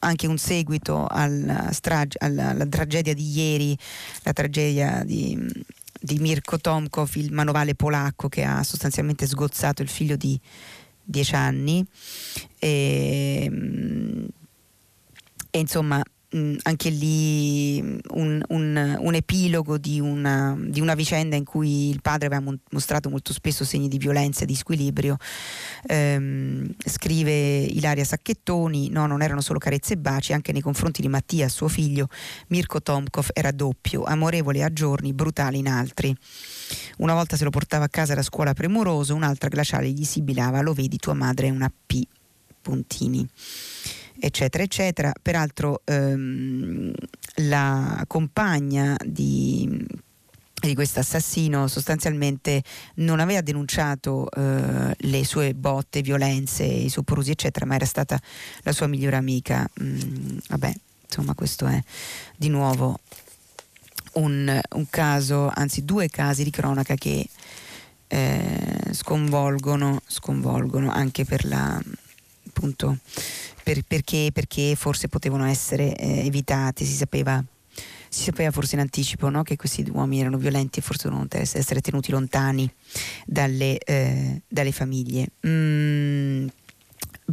[0.00, 3.76] anche un seguito alla, strage, alla, alla tragedia di ieri,
[4.22, 5.36] la tragedia di,
[6.00, 10.40] di, Mirko Tomkov, il manovale polacco che ha sostanzialmente sgozzato il figlio di
[11.02, 11.84] dieci anni.
[12.58, 13.50] E,
[15.50, 16.00] e insomma
[16.30, 22.00] mh, anche lì un, un, un epilogo di una, di una, vicenda in cui il
[22.00, 25.16] padre aveva mostrato molto spesso segni di violenza e di squilibrio.
[25.86, 31.08] Ehm, scrive Ilaria Sacchettoni, no, non erano solo carezze e baci, anche nei confronti di
[31.08, 32.08] Mattia, suo figlio,
[32.48, 36.14] Mirko Tomkov era doppio, amorevole a giorni, brutale in altri.
[36.98, 40.72] Una volta se lo portava a casa da scuola premuroso, un'altra glaciale gli sibilava, lo
[40.72, 42.02] vedi tua madre è una P.
[42.62, 43.26] Puntini
[44.20, 45.12] eccetera, eccetera.
[45.20, 46.92] Peraltro ehm,
[47.36, 49.86] la compagna di
[50.60, 52.62] di questo assassino sostanzialmente
[52.96, 58.20] non aveva denunciato eh, le sue botte, violenze, i soprusi eccetera, ma era stata
[58.62, 59.68] la sua migliore amica.
[59.82, 60.72] Mm, vabbè,
[61.06, 61.82] insomma questo è
[62.36, 62.98] di nuovo
[64.12, 67.26] un, un caso, anzi due casi di cronaca che
[68.08, 71.80] eh, sconvolgono, sconvolgono anche per la
[72.50, 72.98] appunto
[73.62, 77.42] per, perché, perché, forse potevano essere eh, evitati, si sapeva,
[78.08, 79.42] si sapeva forse in anticipo no?
[79.42, 82.70] che questi uomini erano violenti e forse dovevano essere tenuti lontani
[83.24, 85.28] dalle, eh, dalle famiglie.
[85.46, 86.48] Mm,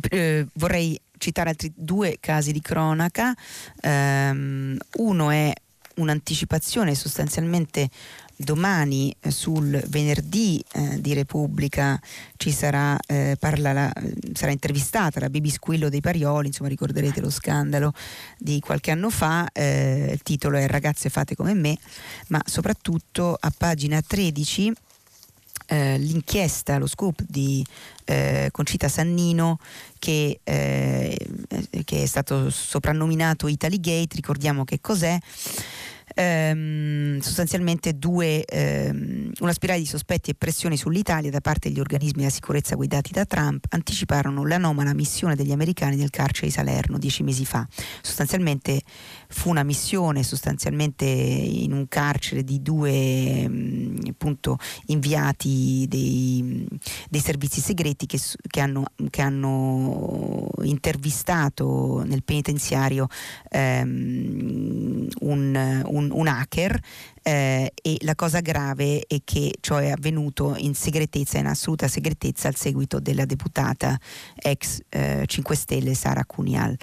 [0.10, 3.34] eh, vorrei citare altri due casi di cronaca.
[3.82, 5.52] Um, uno è
[5.96, 7.90] un'anticipazione sostanzialmente
[8.38, 12.00] domani eh, sul venerdì eh, di Repubblica
[12.38, 13.92] ci sarà, eh, la,
[14.34, 17.94] sarà, intervistata la Bibi Squillo dei Parioli, insomma ricorderete lo scandalo
[18.38, 21.78] di qualche anno fa, eh, il titolo è Ragazze fate come me,
[22.28, 24.72] ma soprattutto a pagina 13
[25.70, 27.66] eh, l'inchiesta, lo scoop di
[28.06, 29.60] eh, Concita Sannino
[30.00, 35.18] che, che è stato soprannominato Italy Gate, ricordiamo che cos'è
[36.14, 42.20] ehm, sostanzialmente due, ehm, una spirale di sospetti e pressioni sull'Italia da parte degli organismi
[42.20, 47.24] della sicurezza guidati da Trump anticiparono l'anomala missione degli americani nel carcere di Salerno dieci
[47.24, 47.68] mesi fa.
[48.02, 48.82] Sostanzialmente
[49.30, 56.68] fu una missione sostanzialmente in un carcere di due mh, appunto, inviati dei,
[57.10, 63.08] dei, servizi segreti che, che, hanno, che, hanno, intervistato nel penitenziario
[63.50, 66.80] ehm, un, un, un, hacker
[67.22, 72.48] eh, e la cosa grave è che ciò è avvenuto in segretezza, in assoluta segretezza
[72.48, 74.00] al seguito della deputata
[74.36, 76.78] ex eh, 5 Stelle Sara Cunial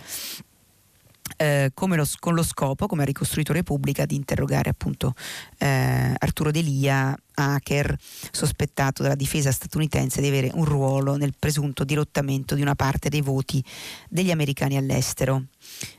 [1.44, 5.14] eh, lo, con lo scopo, come ha ricostruito Repubblica, di interrogare appunto
[5.59, 7.96] eh, Arturo Delia, hacker
[8.30, 13.20] sospettato dalla difesa statunitense di avere un ruolo nel presunto dirottamento di una parte dei
[13.20, 13.62] voti
[14.09, 15.44] degli americani all'estero.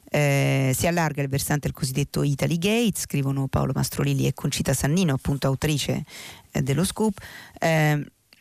[0.10, 5.13] Eh, si allarga il versante del cosiddetto Italy Gate, scrivono Paolo Mastrolilli e Concita Sannino,
[5.13, 6.03] appunto autrice
[6.51, 7.17] eh, dello scoop.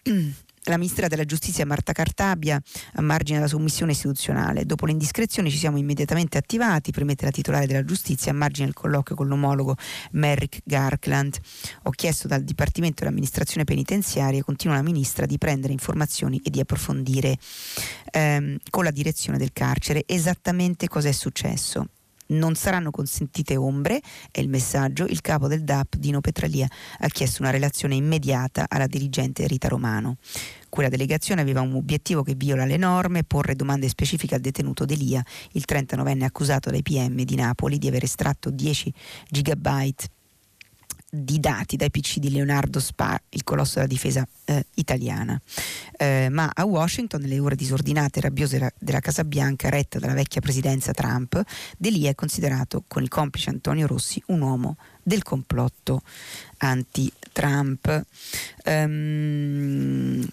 [0.66, 2.60] La ministra della giustizia Marta Cartabia
[2.94, 4.64] a margine della submissione istituzionale.
[4.64, 8.74] Dopo le indiscrezioni ci siamo immediatamente attivati, premette la titolare della giustizia a margine del
[8.74, 9.76] colloquio con l'omologo
[10.12, 11.38] Merrick Garkland.
[11.82, 17.36] Ho chiesto dal Dipartimento dell'amministrazione penitenziaria, continua la ministra, di prendere informazioni e di approfondire
[18.10, 21.88] ehm, con la direzione del carcere esattamente cosa è successo.
[22.26, 25.04] Non saranno consentite ombre, è il messaggio.
[25.04, 30.16] Il capo del DAP, Dino Petralia, ha chiesto una relazione immediata alla dirigente Rita Romano.
[30.68, 35.22] Quella delegazione aveva un obiettivo che viola le norme, porre domande specifiche al detenuto Delia,
[35.52, 38.92] il 39enne accusato dai PM di Napoli di aver estratto 10
[39.28, 40.08] gigabyte
[41.14, 45.40] di dati dai PC di Leonardo Spar, il colosso della difesa eh, italiana.
[45.96, 50.40] Eh, ma a Washington, nelle ore disordinate e rabbiose della Casa Bianca, retta dalla vecchia
[50.40, 51.40] presidenza Trump,
[51.78, 56.02] De è considerato, con il complice Antonio Rossi, un uomo del complotto
[56.58, 58.04] anti-Trump.
[58.64, 60.26] Um,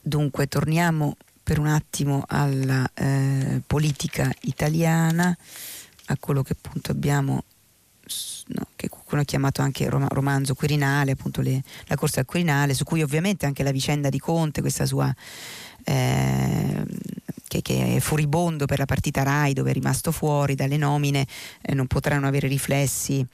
[0.00, 5.36] dunque, torniamo per un attimo alla eh, politica italiana,
[6.06, 7.44] a quello che appunto abbiamo
[8.48, 12.84] no, che qualcuno ha chiamato anche romanzo Quirinale, appunto le, la corsa al Quirinale, su
[12.84, 15.12] cui ovviamente anche la vicenda di Conte, questa sua...
[15.84, 16.84] Eh,
[17.48, 21.26] che, che, è furibondo per la partita RAI dove è rimasto fuori dalle nomine,
[21.62, 23.26] eh, non potranno avere riflessi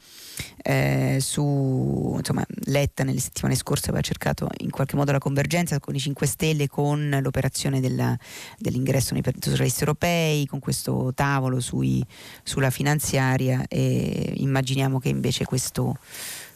[0.63, 5.95] eh, su insomma, Letta nelle settimane scorse aveva cercato in qualche modo la convergenza con
[5.95, 8.17] i 5 Stelle con l'operazione della,
[8.59, 12.05] dell'ingresso nei partiti socialisti europei, con questo tavolo sui,
[12.43, 15.97] sulla finanziaria e immaginiamo che invece questo,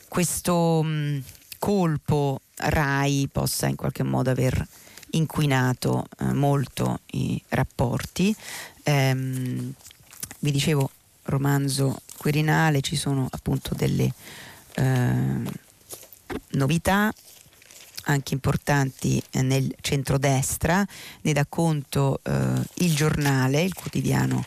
[0.08, 1.22] questo mh,
[1.58, 4.66] colpo RAI possa in qualche modo aver
[5.10, 8.34] inquinato eh, molto i rapporti.
[8.84, 9.72] Ehm,
[10.40, 10.90] vi dicevo
[11.24, 14.12] romanzo Quirinale ci sono appunto delle
[14.74, 15.42] eh,
[16.52, 17.12] novità
[18.04, 20.84] anche importanti eh, nel centrodestra,
[21.22, 22.32] ne dà conto eh,
[22.76, 24.44] il giornale, il quotidiano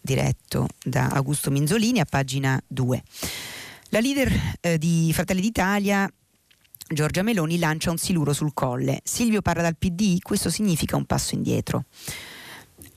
[0.00, 3.02] diretto da Augusto Minzolini a pagina 2.
[3.90, 6.10] La leader eh, di Fratelli d'Italia
[6.86, 9.00] Giorgia Meloni lancia un siluro sul colle.
[9.04, 11.84] Silvio parla dal PD, questo significa un passo indietro.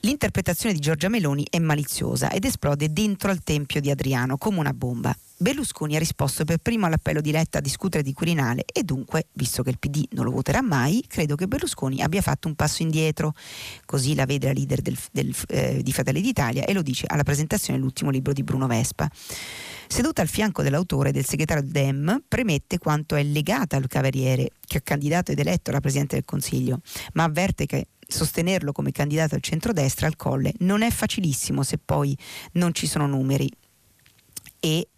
[0.00, 4.74] L'interpretazione di Giorgia Meloni è maliziosa ed esplode dentro al tempio di Adriano come una
[4.74, 5.16] bomba.
[5.40, 9.62] Berlusconi ha risposto per primo all'appello di Letta a discutere di Quirinale e dunque, visto
[9.62, 13.34] che il PD non lo voterà mai, credo che Berlusconi abbia fatto un passo indietro.
[13.84, 17.22] Così la vede la leader del, del, eh, di Fratelli d'Italia e lo dice alla
[17.22, 19.08] presentazione dell'ultimo libro di Bruno Vespa.
[19.86, 24.82] Seduta al fianco dell'autore del segretario Dem, premette quanto è legata al Cavaliere, che è
[24.82, 26.80] candidato ed eletto alla Presidente del Consiglio,
[27.12, 32.18] ma avverte che sostenerlo come candidato al centrodestra al Colle non è facilissimo se poi
[32.54, 33.48] non ci sono numeri.
[34.58, 34.88] E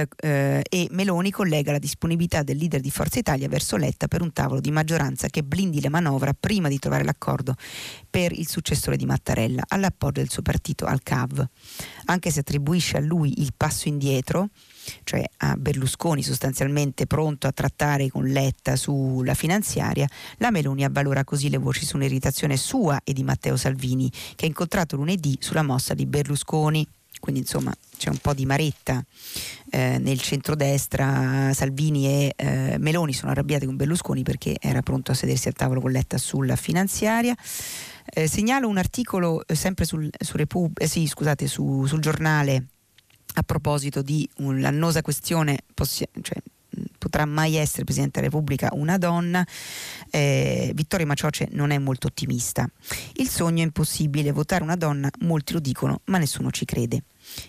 [0.00, 4.22] eh, eh, e Meloni collega la disponibilità del leader di Forza Italia verso Letta per
[4.22, 7.54] un tavolo di maggioranza che blindi la manovra prima di trovare l'accordo
[8.08, 11.46] per il successore di Mattarella all'appoggio del suo partito al CAV.
[12.06, 14.48] Anche se attribuisce a lui il passo indietro,
[15.04, 21.50] cioè a Berlusconi sostanzialmente pronto a trattare con Letta sulla finanziaria, la Meloni avvalora così
[21.50, 25.94] le voci su un'irritazione sua e di Matteo Salvini, che ha incontrato lunedì sulla mossa
[25.94, 26.86] di Berlusconi.
[27.20, 29.04] Quindi insomma c'è un po' di maretta
[29.70, 31.52] eh, nel centrodestra.
[31.52, 35.80] Salvini e eh, Meloni sono arrabbiati con Berlusconi perché era pronto a sedersi al tavolo
[35.80, 37.34] con Letta sulla finanziaria.
[38.04, 42.66] Eh, segnalo un articolo eh, sempre sul, su Repub- eh, sì, scusate, su, sul giornale
[43.34, 46.38] a proposito di un'annosa questione, possi- cioè,
[46.98, 49.46] potrà mai essere Presidente della Repubblica una donna,
[50.10, 52.68] eh, Vittorio Macioce non è molto ottimista.
[53.14, 57.02] Il sogno è impossibile, votare una donna, molti lo dicono, ma nessuno ci crede.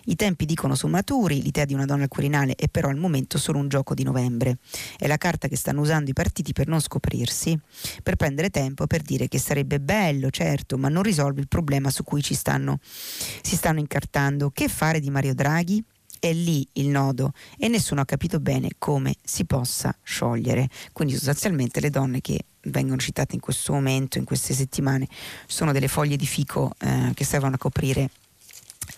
[0.06, 3.38] I tempi dicono sono maturi, l'idea di una donna al Quirinale è però al momento
[3.38, 4.58] solo un gioco di novembre.
[4.96, 7.58] È la carta che stanno usando i partiti per non scoprirsi,
[8.02, 12.02] per prendere tempo, per dire che sarebbe bello, certo, ma non risolve il problema su
[12.02, 14.50] cui ci stanno, si stanno incartando.
[14.50, 15.84] Che fare di Mario Draghi?
[16.18, 20.68] È lì il nodo e nessuno ha capito bene come si possa sciogliere.
[20.92, 25.08] Quindi sostanzialmente le donne che vengono citate in questo momento, in queste settimane,
[25.46, 28.10] sono delle foglie di fico eh, che servono a coprire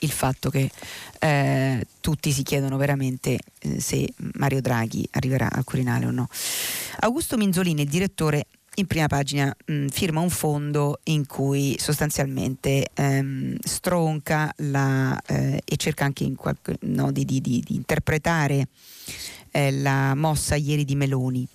[0.00, 0.70] il fatto che
[1.18, 6.28] eh, tutti si chiedono veramente eh, se Mario Draghi arriverà al Quirinale o no.
[7.00, 13.56] Augusto Minzolini, il direttore in prima pagina mh, firma un fondo in cui sostanzialmente ehm,
[13.60, 18.68] stronca la, eh, e cerca anche in qualche, no, di, di, di, di, interpretare
[19.50, 21.46] eh, la mossa ieri di Meloni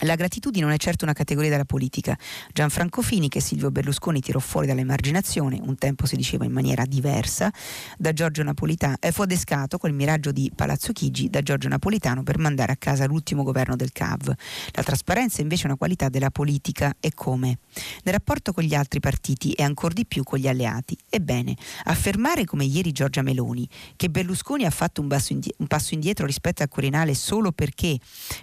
[0.00, 2.16] la gratitudine non è certo una categoria della politica.
[2.52, 7.52] Gianfranco Fini, che Silvio Berlusconi tirò fuori dall'emarginazione, un tempo si diceva in maniera diversa,
[7.98, 12.72] da Giorgio Napolitano, fu adescato col miraggio di Palazzo Chigi da Giorgio Napolitano per mandare
[12.72, 14.34] a casa l'ultimo governo del CAV.
[14.72, 17.58] La trasparenza invece è una qualità della politica e come?
[18.04, 20.96] Nel rapporto con gli altri partiti e ancor di più con gli alleati.
[21.08, 26.68] Ebbene, affermare come ieri Giorgia Meloni che Berlusconi ha fatto un passo indietro rispetto al
[26.68, 27.98] Quirinale solo perché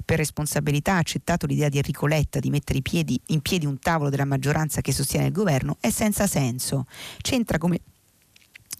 [0.06, 4.10] per responsabilità ha accettato l'idea di Enrico Letta di mettere piedi, in piedi un tavolo
[4.10, 6.86] della maggioranza che sostiene il governo è senza senso.
[7.22, 7.80] C'entra come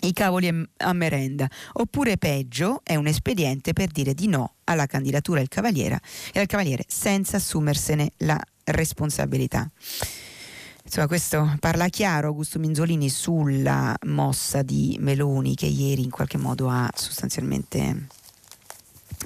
[0.02, 5.40] i cavoli a merenda, oppure peggio è un espediente per dire di no alla candidatura
[5.40, 6.00] del Cavaliere,
[6.34, 9.70] del Cavaliere senza assumersene la responsabilità.
[10.84, 16.70] Insomma, questo parla chiaro Augusto Minzolini sulla mossa di Meloni che ieri in qualche modo
[16.70, 18.08] ha sostanzialmente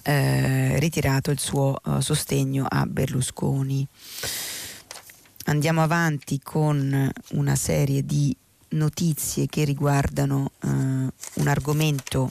[0.04, 3.88] eh, ritirato il suo eh, sostegno a Berlusconi.
[5.46, 8.36] Andiamo avanti con una serie di
[8.70, 12.30] notizie che riguardano eh, un argomento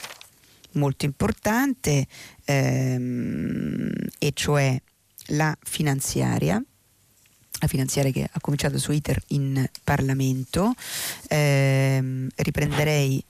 [0.72, 2.06] molto importante
[2.44, 4.80] ehm, e cioè
[5.26, 6.62] la finanziaria
[7.60, 10.72] la finanziaria che ha cominciato il suo iter in Parlamento.
[11.28, 13.22] Eh, riprenderei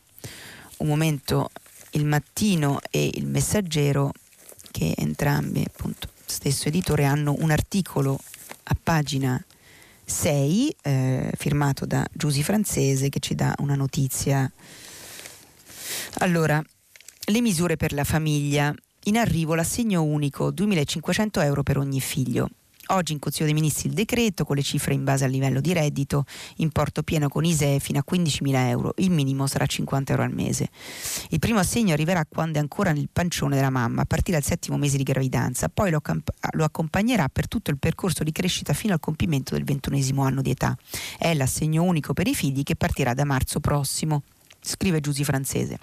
[0.78, 1.50] un momento
[1.92, 4.12] il mattino e il messaggero
[4.80, 8.18] che entrambi, appunto, stesso editore, hanno un articolo
[8.62, 9.38] a pagina
[10.06, 14.50] 6 eh, firmato da Giusy Francese che ci dà una notizia.
[16.20, 16.64] Allora,
[17.26, 18.74] le misure per la famiglia.
[19.04, 22.48] In arrivo l'assegno unico 2.500 euro per ogni figlio.
[22.92, 25.72] Oggi in Consiglio dei Ministri il decreto con le cifre in base al livello di
[25.72, 26.24] reddito,
[26.56, 30.68] importo pieno con ISEE fino a 15.000 euro, il minimo sarà 50 euro al mese.
[31.28, 34.76] Il primo assegno arriverà quando è ancora nel pancione della mamma, a partire dal settimo
[34.76, 38.92] mese di gravidanza, poi lo, camp- lo accompagnerà per tutto il percorso di crescita fino
[38.92, 40.76] al compimento del ventunesimo anno di età.
[41.16, 44.22] È l'assegno unico per i figli che partirà da marzo prossimo,
[44.60, 45.78] scrive Giusy Francese.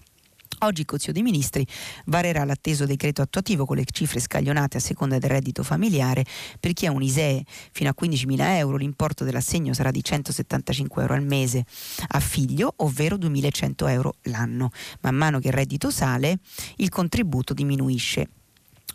[0.62, 1.68] Oggi il Consiglio dei Ministri
[2.06, 6.26] varerà l'atteso decreto attuativo con le cifre scaglionate a seconda del reddito familiare.
[6.60, 11.14] Per chi ha un ISEE fino a 15.000 euro l'importo dell'assegno sarà di 175 euro
[11.14, 11.64] al mese
[12.08, 14.72] a figlio, ovvero 2.100 euro l'anno.
[15.02, 16.40] Man mano che il reddito sale
[16.78, 18.30] il contributo diminuisce.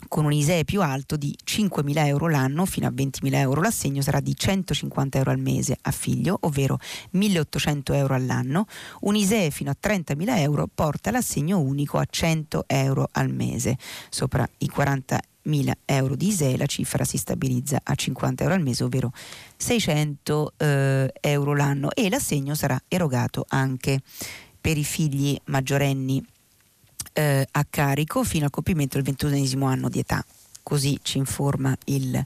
[0.07, 3.61] Con un ISEE più alto di 5.000 euro l'anno fino a 20.000 euro.
[3.61, 6.79] L'assegno sarà di 150 euro al mese a figlio, ovvero
[7.13, 8.65] 1.800 euro all'anno.
[9.01, 13.77] Un ISEE fino a 30.000 euro porta l'assegno unico a 100 euro al mese.
[14.09, 18.83] Sopra i 40.000 euro di ISEE la cifra si stabilizza a 50 euro al mese,
[18.83, 19.11] ovvero
[19.57, 24.01] 600 eh, euro l'anno e l'assegno sarà erogato anche
[24.59, 26.23] per i figli maggiorenni
[27.13, 30.23] eh, a carico fino al compimento del ventunesimo anno di età.
[30.61, 32.23] Così ci informa il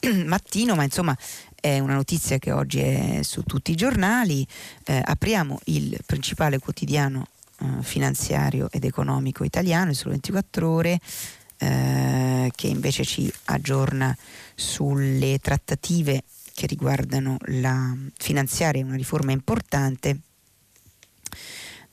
[0.24, 1.16] mattino, ma insomma
[1.60, 4.46] è una notizia che oggi è su tutti i giornali.
[4.84, 7.26] Eh, apriamo il principale quotidiano
[7.60, 11.00] eh, finanziario ed economico italiano, il Solo 24 Ore,
[11.58, 14.16] eh, che invece ci aggiorna
[14.54, 16.22] sulle trattative
[16.54, 20.20] che riguardano la finanziaria, una riforma importante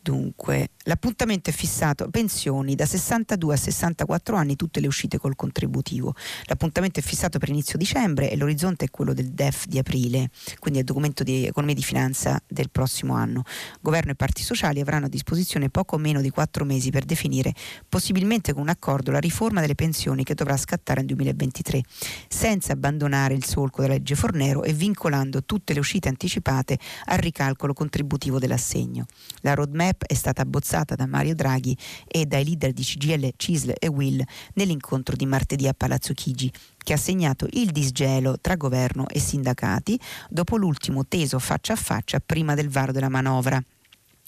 [0.04, 6.16] Dunque, l'appuntamento è fissato, pensioni da 62 a 64 anni, tutte le uscite col contributivo.
[6.45, 10.80] L'appuntamento è fissato per inizio dicembre e l'orizzonte è quello del DEF di aprile, quindi
[10.80, 13.43] il documento di economia e di finanza del prossimo anno.
[13.80, 17.54] Governo e parti sociali avranno a disposizione poco meno di quattro mesi per definire,
[17.88, 21.84] possibilmente con un accordo, la riforma delle pensioni che dovrà scattare nel 2023,
[22.28, 27.74] senza abbandonare il solco della legge Fornero e vincolando tutte le uscite anticipate al ricalcolo
[27.74, 29.06] contributivo dell'assegno.
[29.41, 31.78] La roadmap roadmap è stata abbozzata da Mario Draghi
[32.08, 34.24] e dai leader di CGL, CISL e Will
[34.54, 40.00] nell'incontro di martedì a Palazzo Chigi che ha segnato il disgelo tra governo e sindacati
[40.30, 43.62] dopo l'ultimo teso faccia a faccia prima del varo della manovra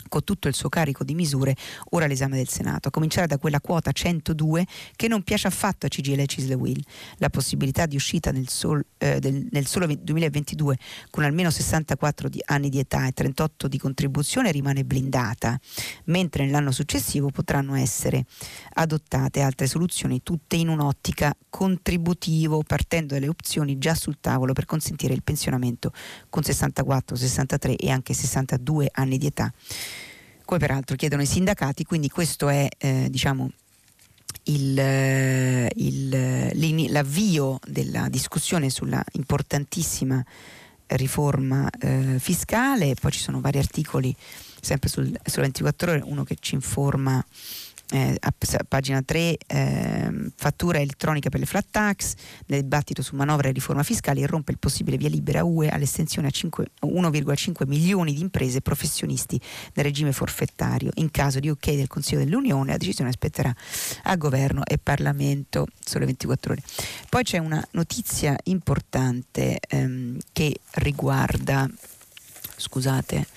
[0.10, 1.56] con tutto il suo carico di misure
[1.92, 5.90] ora all'esame del Senato, a cominciare da quella quota 102 che non piace affatto a
[5.90, 6.82] CGL e Cisle Will.
[7.18, 10.78] La possibilità di uscita nel, sol, eh, del, nel solo 2022
[11.10, 15.60] con almeno 64 di anni di età e 38 di contribuzione rimane blindata,
[16.06, 18.26] mentre nell'anno successivo potranno essere
[18.74, 25.14] adottate altre soluzioni, tutte in un'ottica contributivo, partendo dalle opzioni già sul tavolo per consentire
[25.14, 25.92] il pensionamento
[26.30, 29.52] con 64, 63 e anche 62 anni di età
[30.54, 33.50] come peraltro chiedono i sindacati, quindi questo è eh, diciamo,
[34.44, 40.24] il, eh, il, l'avvio della discussione sulla importantissima
[40.88, 44.16] riforma eh, fiscale, poi ci sono vari articoli
[44.62, 47.24] sempre sul, sulla 24 ore, uno che ci informa
[47.94, 48.34] eh, a,
[48.68, 52.16] pagina 3, eh, fattura elettronica per le flat tax,
[52.48, 56.32] nel dibattito su manovra e riforma fiscale irrompe il possibile via libera UE all'estensione a
[56.32, 59.40] 5, 1,5 milioni di imprese e professionisti
[59.74, 60.90] del regime forfettario.
[60.96, 63.54] In caso di ok del Consiglio dell'Unione la decisione aspetterà
[64.04, 66.64] a governo e Parlamento sole 24 ore.
[67.10, 71.70] Poi c'è una notizia importante ehm, che riguarda,
[72.56, 73.28] scusate,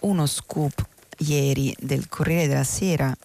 [0.00, 0.84] uno scoop
[1.18, 3.16] ieri del Corriere della Sera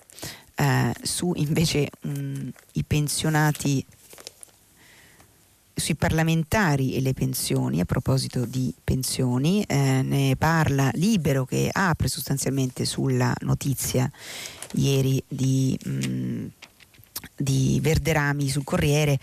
[0.56, 3.86] eh, su invece mh, i pensionati
[5.76, 12.08] sui parlamentari e le pensioni, a proposito di pensioni, eh, ne parla Libero che apre
[12.08, 14.10] sostanzialmente sulla notizia
[14.74, 16.46] ieri di, mh,
[17.36, 19.20] di Verderami sul Corriere.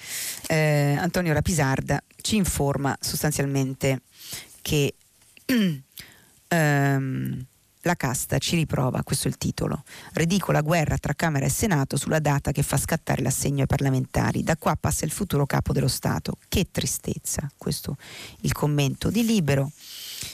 [0.48, 4.02] Eh, Antonio Rapisarda ci informa sostanzialmente
[4.60, 4.94] che
[6.48, 7.46] ehm,
[7.82, 9.84] la casta ci riprova, questo è il titolo.
[10.12, 14.42] Ridicola guerra tra Camera e Senato sulla data che fa scattare l'assegno ai parlamentari.
[14.42, 16.36] Da qua passa il futuro capo dello Stato.
[16.48, 17.96] Che tristezza, questo
[18.40, 19.70] il commento di Libero.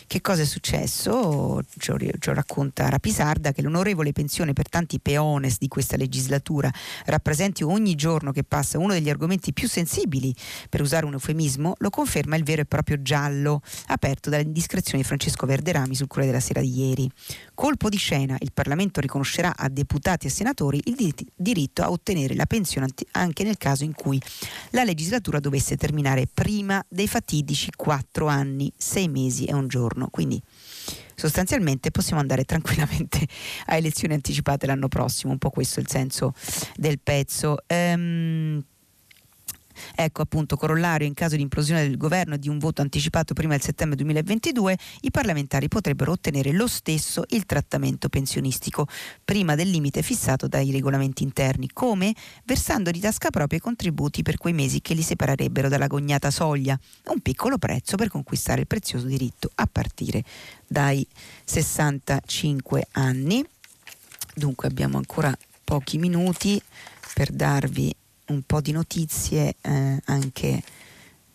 [0.09, 1.61] Che cosa è successo?
[1.79, 1.91] Ci,
[2.33, 6.71] racconta Rapisarda che l'onorevole pensione per tanti peones di questa legislatura
[7.07, 10.33] rappresenti ogni giorno che passa uno degli argomenti più sensibili,
[10.71, 15.09] per usare un eufemismo, lo conferma il vero e proprio giallo aperto dalle indiscrezioni di
[15.09, 17.11] Francesco Verderami sul Corriere della Sera di ieri.
[17.53, 22.47] Colpo di scena, il Parlamento riconoscerà a deputati e senatori il diritto a ottenere la
[22.47, 24.23] pensione anche nel caso in cui
[24.71, 29.96] la legislatura dovesse terminare prima dei fatidici quattro anni, sei mesi e un giorno.
[30.11, 30.41] Quindi
[31.15, 33.27] sostanzialmente possiamo andare tranquillamente
[33.67, 36.35] a elezioni anticipate l'anno prossimo, un po' questo è il senso
[36.77, 37.57] del pezzo.
[37.67, 38.63] Ehm,
[39.95, 43.53] Ecco appunto corollario in caso di implosione del governo e di un voto anticipato prima
[43.53, 48.87] del settembre 2022, i parlamentari potrebbero ottenere lo stesso il trattamento pensionistico
[49.25, 52.15] prima del limite fissato dai regolamenti interni, come
[52.45, 56.79] versando di tasca propria i contributi per quei mesi che li separerebbero dalla gognata soglia,
[57.07, 60.23] un piccolo prezzo per conquistare il prezioso diritto a partire
[60.67, 61.07] dai
[61.45, 63.45] 65 anni.
[64.35, 66.61] Dunque abbiamo ancora pochi minuti
[67.15, 67.95] per darvi
[68.27, 70.63] un po' di notizie eh, anche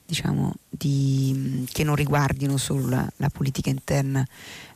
[0.06, 4.28] diciamo, di, che non riguardino solo la, la politica interna,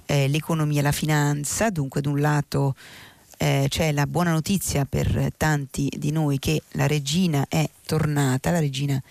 [0.05, 2.75] eh, l'economia e la finanza, dunque da un lato
[3.37, 8.59] eh, c'è la buona notizia per tanti di noi che la regina è tornata, la
[8.59, 9.01] regina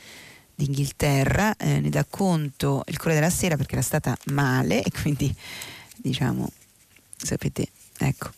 [0.55, 5.35] d'Inghilterra, eh, ne dà conto il Corriere della Sera perché era stata male e quindi
[5.97, 6.51] diciamo,
[7.17, 8.31] sapete, ecco,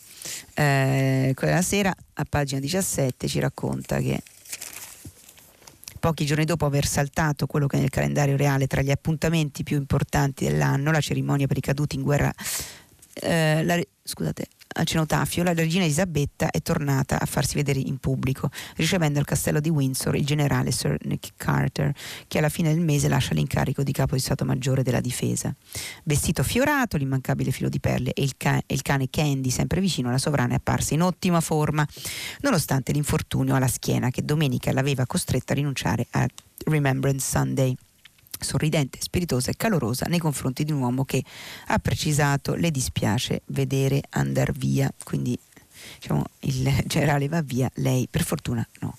[0.55, 4.21] eh, il Corriere della Sera a pagina 17 ci racconta che
[6.07, 10.45] pochi giorni dopo aver saltato quello che nel calendario reale tra gli appuntamenti più importanti
[10.45, 12.33] dell'anno, la cerimonia per i caduti in guerra,
[13.21, 14.47] eh, la, scusate,
[14.77, 19.61] al cenotafio la regina Elisabetta è tornata a farsi vedere in pubblico, ricevendo al castello
[19.61, 21.95] di Windsor il generale Sir Nick Carter,
[22.29, 25.55] che alla fine del mese lascia l'incarico di capo di Stato Maggiore della Difesa.
[26.05, 30.09] Vestito fiorato, l'immancabile filo di perle e il, ca- e il cane Candy, sempre vicino
[30.09, 31.87] alla sovrana, è apparsa in ottima forma,
[32.41, 36.27] nonostante l'infortunio alla schiena che domenica l'aveva costretta a rinunciare a
[36.67, 37.75] Remembrance Sunday
[38.39, 41.23] sorridente, spiritosa e calorosa nei confronti di un uomo che
[41.67, 45.39] ha precisato le dispiace vedere andare via, quindi
[45.99, 48.97] diciamo, il generale va via, lei per fortuna no.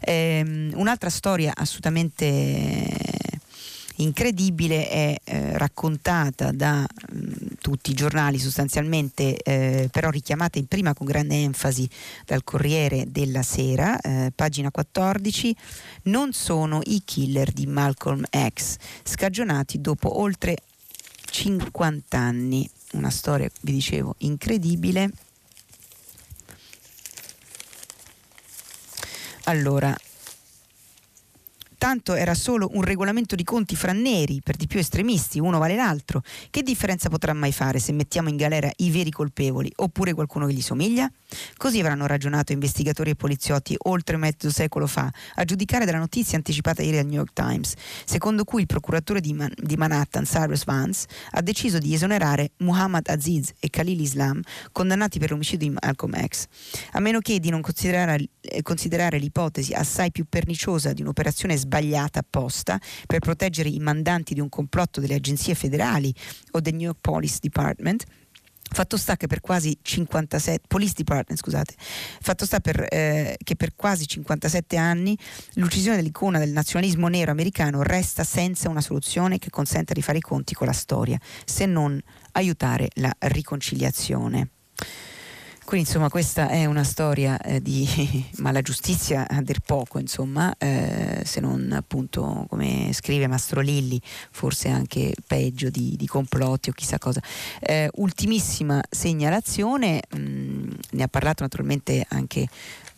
[0.00, 3.24] Ehm, un'altra storia assolutamente
[3.96, 10.66] incredibile è eh, raccontata da mh, mm, tutti i giornali sostanzialmente, eh, però richiamata in
[10.66, 11.88] prima con grande enfasi
[12.24, 15.56] dal Corriere della Sera, eh, pagina 14,
[16.04, 20.56] non sono i killer di Malcolm X, scagionati dopo oltre
[21.30, 22.68] 50 anni.
[22.92, 25.10] Una storia, vi dicevo, incredibile.
[29.44, 29.96] Allora,
[31.78, 35.76] tanto era solo un regolamento di conti fra neri, per di più estremisti, uno vale
[35.76, 36.22] l'altro.
[36.50, 40.52] Che differenza potrà mai fare se mettiamo in galera i veri colpevoli oppure qualcuno che
[40.52, 41.10] gli somiglia?
[41.56, 46.82] Così avranno ragionato investigatori e poliziotti oltre mezzo secolo fa, a giudicare dalla notizia anticipata
[46.82, 47.74] ieri al New York Times,
[48.04, 53.08] secondo cui il procuratore di, Man- di Manhattan, Cyrus Vance, ha deciso di esonerare Muhammad
[53.08, 54.40] Aziz e Khalil Islam,
[54.72, 56.46] condannati per l'omicidio di Malcolm X,
[56.92, 61.65] a meno che di non considerare, eh, considerare l'ipotesi assai più perniciosa di un'operazione sbagliata
[62.18, 66.14] apposta per proteggere i mandanti di un complotto delle agenzie federali
[66.52, 68.04] o del New York Police Department
[68.68, 71.74] Fatto sta che per quasi 57 Police Department, scusate,
[72.20, 75.16] fatto sta per, eh, che per quasi 57 anni
[75.54, 80.20] l'uccisione dell'icona del nazionalismo nero americano resta senza una soluzione che consenta di fare i
[80.22, 81.98] conti con la storia, se non
[82.32, 84.50] aiutare la riconciliazione.
[85.66, 91.22] Quindi insomma questa è una storia eh, di mala giustizia a dir poco, insomma, eh,
[91.24, 94.00] se non appunto come scrive Mastro Lilli,
[94.30, 97.20] forse anche peggio di, di complotti o chissà cosa.
[97.58, 102.46] Eh, ultimissima segnalazione, mh, mm, ne ha parlato naturalmente anche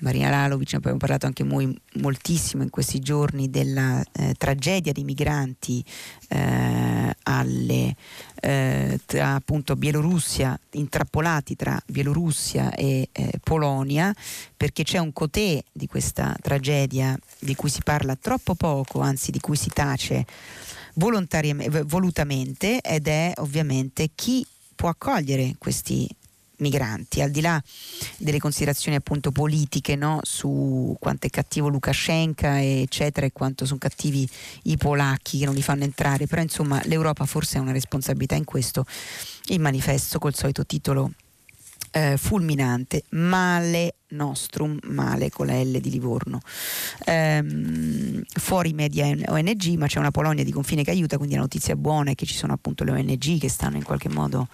[0.00, 5.02] Marina Lalovic, ne abbiamo parlato anche noi moltissimo in questi giorni della eh, tragedia dei
[5.02, 5.84] migranti
[6.28, 7.96] eh, alle,
[8.40, 14.14] eh, tra appunto Bielorussia, intrappolati tra Bielorussia e eh, Polonia,
[14.56, 19.40] perché c'è un cotè di questa tragedia di cui si parla troppo poco, anzi di
[19.40, 20.24] cui si tace
[20.94, 24.44] volutamente ed è ovviamente chi
[24.74, 26.08] può accogliere questi
[26.58, 27.62] migranti, al di là
[28.16, 30.20] delle considerazioni appunto politiche no?
[30.22, 34.28] su quanto è cattivo Lukashenko eccetera e quanto sono cattivi
[34.64, 38.44] i polacchi che non li fanno entrare, però insomma l'Europa forse ha una responsabilità in
[38.44, 38.84] questo,
[39.46, 41.12] il manifesto col solito titolo
[41.92, 46.40] eh, fulminante, male nostrum, male con la L di Livorno.
[47.04, 51.76] Ehm, fuori media ONG, ma c'è una Polonia di confine che aiuta, quindi la notizia
[51.76, 54.48] buona è che ci sono appunto le ONG che stanno in qualche modo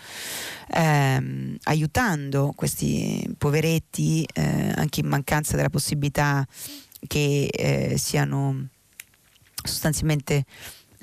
[0.72, 6.46] ehm, aiutando questi poveretti, eh, anche in mancanza della possibilità
[7.06, 8.68] che eh, siano
[9.62, 10.44] sostanzialmente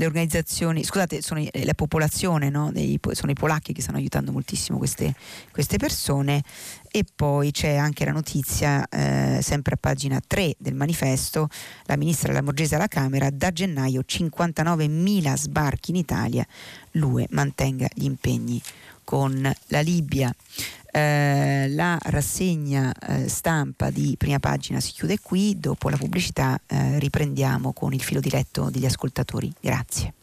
[0.01, 2.71] le organizzazioni, scusate, sono la popolazione, no?
[2.71, 5.13] Dei, sono i polacchi che stanno aiutando moltissimo queste,
[5.51, 6.43] queste persone
[6.89, 11.49] e poi c'è anche la notizia, eh, sempre a pagina 3 del manifesto,
[11.85, 16.45] la ministra Lamorgese alla Camera, da gennaio 59.000 sbarchi in Italia,
[16.93, 18.59] l'UE mantenga gli impegni
[19.03, 20.33] con la Libia.
[20.93, 26.99] Eh, la rassegna eh, stampa di prima pagina si chiude qui, dopo la pubblicità eh,
[26.99, 29.53] riprendiamo con il filo diretto degli ascoltatori.
[29.59, 30.13] Grazie.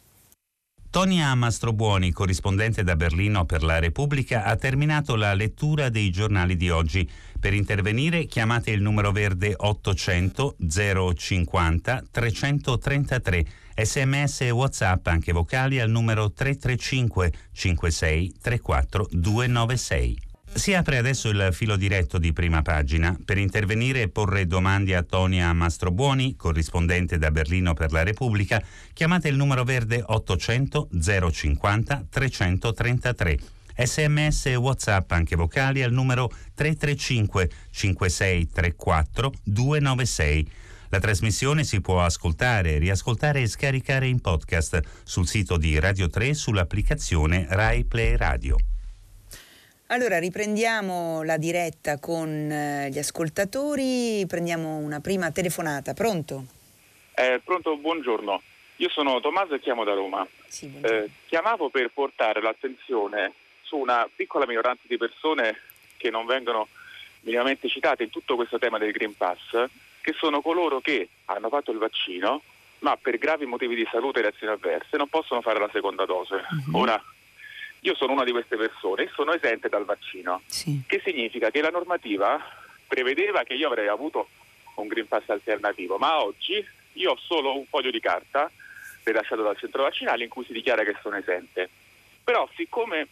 [0.91, 6.71] Tonia Mastrobuoni, corrispondente da Berlino per la Repubblica, ha terminato la lettura dei giornali di
[6.71, 7.09] oggi.
[7.41, 15.89] Per intervenire chiamate il numero verde 800 050 333 sms e whatsapp anche vocali al
[15.89, 20.19] numero 335 56 34 296.
[20.53, 25.03] Si apre adesso il filo diretto di prima pagina per intervenire e porre domande a
[25.03, 28.61] Tonia Mastrobuoni, corrispondente da Berlino per la Repubblica.
[28.93, 30.89] Chiamate il numero verde 800
[31.31, 33.39] 050 333
[33.79, 40.51] Sms e WhatsApp anche vocali al numero 335 5634 296.
[40.91, 46.35] La trasmissione si può ascoltare, riascoltare e scaricare in podcast sul sito di Radio 3
[46.35, 48.57] sull'applicazione Rai Play Radio.
[49.89, 55.95] Allora riprendiamo la diretta con eh, gli ascoltatori, prendiamo una prima telefonata.
[55.95, 56.47] Pronto?
[57.15, 58.43] Eh, pronto, buongiorno.
[58.77, 60.27] Io sono Tommaso e chiamo da Roma.
[60.47, 63.33] Sì, eh, chiamavo per portare l'attenzione
[63.69, 65.61] su una piccola minoranza di persone
[65.99, 66.69] che non vengono
[67.21, 69.69] minimamente citate in tutto questo tema del Green Pass,
[70.01, 72.43] che sono coloro che hanno fatto il vaccino,
[72.79, 76.45] ma per gravi motivi di salute e reazioni avverse non possono fare la seconda dose.
[76.67, 76.81] Uh-huh.
[76.81, 77.03] Ora,
[77.81, 80.83] io sono una di queste persone e sono esente dal vaccino, sì.
[80.87, 82.41] che significa che la normativa
[82.87, 84.29] prevedeva che io avrei avuto
[84.77, 86.65] un Green Pass alternativo, ma oggi
[86.95, 88.51] io ho solo un foglio di carta
[89.03, 91.69] rilasciato dal centro vaccinale in cui si dichiara che sono esente.
[92.25, 93.09] Però siccome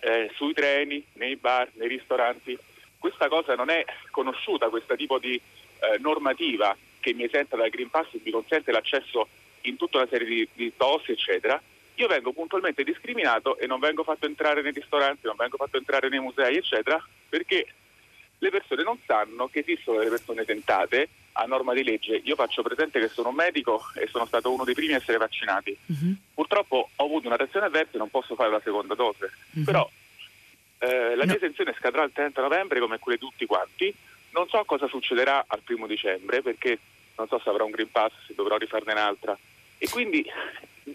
[0.00, 2.58] eh, sui treni, nei bar, nei ristoranti,
[2.98, 7.88] questa cosa non è conosciuta, questo tipo di eh, normativa che mi esenta dal Green
[7.88, 9.28] Pass e mi consente l'accesso
[9.62, 11.60] in tutta una serie di, di dosi, eccetera,
[11.94, 16.08] io vengo puntualmente discriminato e non vengo fatto entrare nei ristoranti, non vengo fatto entrare
[16.08, 17.66] nei musei, eccetera, perché
[18.38, 22.20] le persone non sanno che esistono delle persone tentate a norma di legge.
[22.24, 25.18] Io faccio presente che sono un medico e sono stato uno dei primi a essere
[25.18, 25.76] vaccinati.
[25.86, 26.14] Uh-huh.
[26.34, 29.30] Purtroppo ho avuto una reazione avversa e non posso fare la seconda dose.
[29.52, 29.64] Uh-huh.
[29.64, 29.90] Però
[30.78, 31.26] eh, la no.
[31.26, 33.94] mia esenzione scadrà il 30 novembre come quelle di tutti quanti.
[34.30, 36.78] Non so cosa succederà al primo dicembre perché
[37.16, 39.36] non so se avrò un Green Pass, se dovrò rifarne un'altra.
[39.76, 40.24] E quindi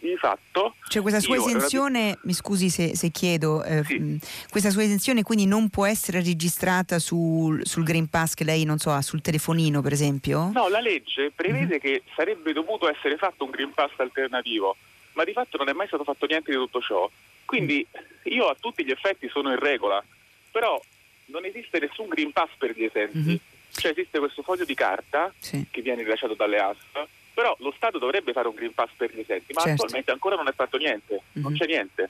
[0.02, 0.76] di fatto...
[0.88, 2.20] Cioè questa sua esenzione, io...
[2.24, 4.20] mi scusi se, se chiedo, eh, sì.
[4.50, 8.78] questa sua esenzione quindi non può essere registrata sul, sul, Green Pass che lei, non
[8.78, 10.52] so, ha sul telefonino per esempio?
[10.54, 11.82] No, la legge prevede uh-huh.
[11.82, 14.76] che sarebbe dovuto essere fatto un Green Pass alternativo,
[15.14, 17.10] ma di fatto non è mai stato fatto niente di tutto ciò.
[17.46, 17.86] Quindi
[18.24, 20.04] io a tutti gli effetti sono in regola,
[20.52, 20.82] però
[21.26, 23.30] non esiste nessun Green Pass per gli esenti.
[23.30, 23.40] Uh-huh.
[23.72, 25.66] Cioè esiste questo foglio di carta sì.
[25.70, 29.20] che viene rilasciato dalle ASP però lo Stato dovrebbe fare un Green Pass per gli
[29.20, 29.84] esenti, ma certo.
[29.84, 31.44] attualmente ancora non è fatto niente, mm-hmm.
[31.44, 31.58] non mhm.
[31.58, 32.10] c'è niente.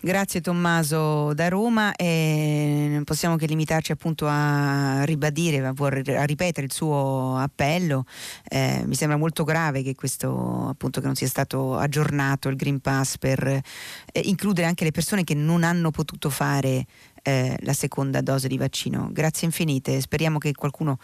[0.00, 6.72] Grazie Tommaso da Roma e non possiamo che limitarci appunto a ribadire, a, ripetere il
[6.72, 8.06] suo appello.
[8.48, 12.80] Eh, mi sembra molto grave che questo appunto che non sia stato aggiornato il Green
[12.80, 16.86] Pass per eh, includere anche le persone che non hanno potuto fare
[17.22, 19.08] eh, la seconda dose di vaccino.
[19.12, 20.98] Grazie infinite, speriamo che qualcuno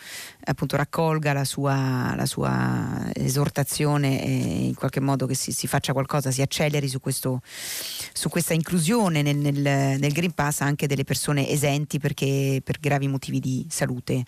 [0.45, 4.31] appunto raccolga la sua, la sua esortazione e
[4.67, 9.23] in qualche modo che si, si faccia qualcosa, si acceleri su, questo, su questa inclusione
[9.23, 14.25] nel, nel, nel, Green Pass anche delle persone esenti perché, per gravi motivi di salute.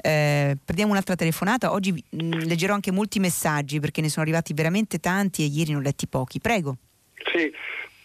[0.00, 4.54] Eh, prendiamo un'altra telefonata, oggi mh, mm, leggerò anche molti messaggi perché ne sono arrivati
[4.54, 6.40] veramente tanti e ieri ne ho letti pochi.
[6.40, 6.76] Prego.
[7.32, 7.52] Sì,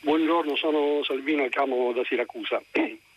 [0.02, 2.62] buongiorno, sono Salvino, chiamo da Siracusa.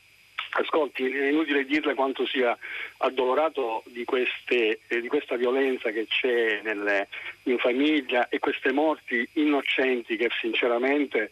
[0.57, 2.57] Ascolti, è inutile dirle quanto sia
[2.99, 7.09] addolorato di, queste, eh, di questa violenza che c'è nelle,
[7.45, 11.31] in famiglia e queste morti innocenti che sinceramente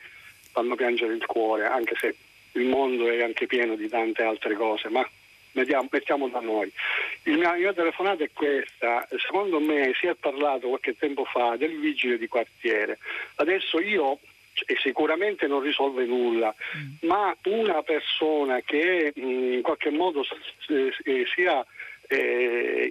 [0.50, 2.16] fanno piangere il cuore, anche se
[2.52, 5.08] il mondo è anche pieno di tante altre cose, ma
[5.52, 6.72] mettiamo, mettiamo da noi.
[7.22, 11.54] Il mio, la mia telefonata è questa, secondo me si è parlato qualche tempo fa
[11.56, 12.98] del vigile di quartiere,
[13.36, 14.18] adesso io
[14.66, 17.08] e sicuramente non risolve nulla, mm.
[17.08, 20.22] ma una persona che mm, in qualche modo
[21.34, 21.64] sia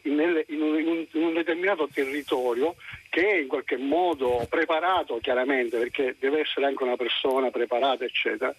[0.03, 2.75] in, un, in, un, determinato territorio
[3.09, 8.53] che è in qualche modo preparato chiaramente perché deve essere anche una persona preparata eccetera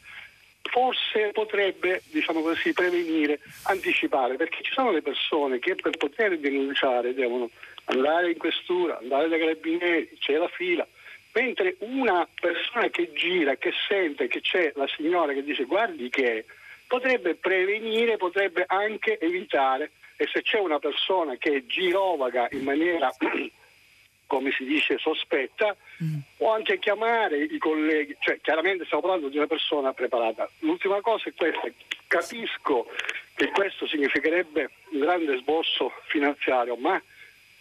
[0.62, 7.14] forse potrebbe diciamo così prevenire anticipare perché ci sono le persone che per poter denunciare
[7.14, 7.50] devono
[7.86, 10.86] andare in questura andare dai carabinieri c'è la fila
[11.32, 16.44] mentre una persona che gira, che sente che c'è la signora che dice guardi che
[16.86, 23.10] potrebbe prevenire, potrebbe anche evitare e se c'è una persona che girovaga in maniera
[24.26, 26.18] come si dice sospetta mm.
[26.36, 30.48] può anche chiamare i colleghi, cioè chiaramente stiamo parlando di una persona preparata.
[30.60, 31.68] L'ultima cosa è questa,
[32.06, 32.88] capisco
[33.34, 37.00] che questo significherebbe un grande sborso finanziario, ma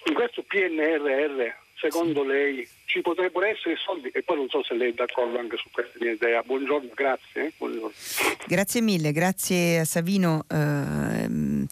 [0.06, 4.90] in questo PNRR secondo lei ci potrebbero essere soldi e poi non so se lei
[4.90, 6.44] è d'accordo anche su questa mia idea.
[6.44, 7.46] Buongiorno, grazie.
[7.46, 7.54] Eh?
[7.58, 7.94] Buongiorno.
[8.46, 10.46] Grazie mille, grazie a Savino.
[10.50, 11.66] Uh,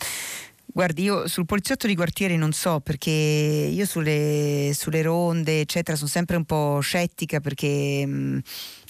[0.71, 6.07] Guardi, io sul poliziotto di quartiere non so perché io sulle, sulle ronde, eccetera, sono
[6.07, 8.41] sempre un po' scettica perché mh,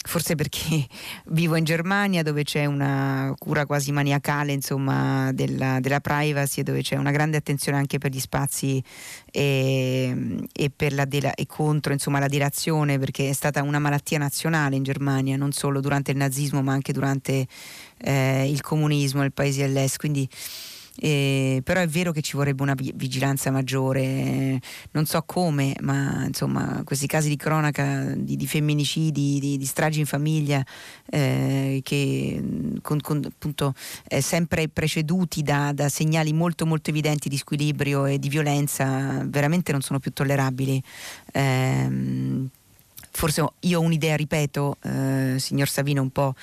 [0.06, 0.88] forse perché
[1.28, 6.82] vivo in Germania dove c'è una cura quasi maniacale insomma, della, della, privacy e dove
[6.82, 8.82] c'è una grande attenzione anche per gli spazi
[9.32, 10.72] e, e,
[11.08, 15.52] dela, e contro insomma, la delazione perché è stata una malattia nazionale in Germania non
[15.52, 17.47] solo durante il nazismo ma anche durante
[17.97, 19.97] eh, il comunismo nel paese dell'est.
[19.97, 20.28] Quindi
[21.02, 24.60] eh, però è vero che ci vorrebbe una vigilanza maggiore,
[24.91, 30.00] non so come, ma insomma questi casi di cronaca di, di femminicidi, di, di, stragi
[30.00, 30.64] in famiglia,
[31.10, 32.43] eh, che
[32.82, 33.74] con, con, appunto
[34.08, 39.72] eh, sempre preceduti da, da, segnali molto molto evidenti di squilibrio e di violenza, veramente
[39.72, 40.84] non sono più tollerabili.
[43.12, 46.34] Forse io ho un'idea, ripeto, eh, signor Savino, un po',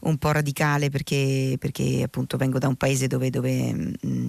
[0.00, 4.26] un po radicale perché, perché, appunto vengo da un paese dove, dove mh, mm,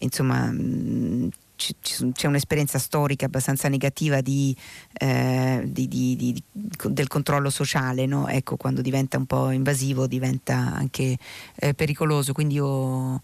[0.00, 4.54] insomma mh, mm, c'è un'esperienza storica abbastanza negativa di,
[4.92, 8.28] eh, di, di, del controllo sociale, no?
[8.28, 11.16] ecco, quando diventa un po' invasivo diventa anche
[11.56, 12.32] eh, pericoloso.
[12.32, 13.20] Quindi io,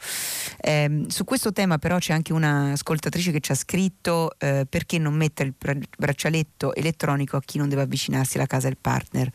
[0.61, 5.15] ehm, su questo tema però c'è anche un'ascoltatrice che ci ha scritto eh, perché non
[5.15, 9.31] mettere il braccialetto elettronico a chi non deve avvicinarsi alla casa del partner.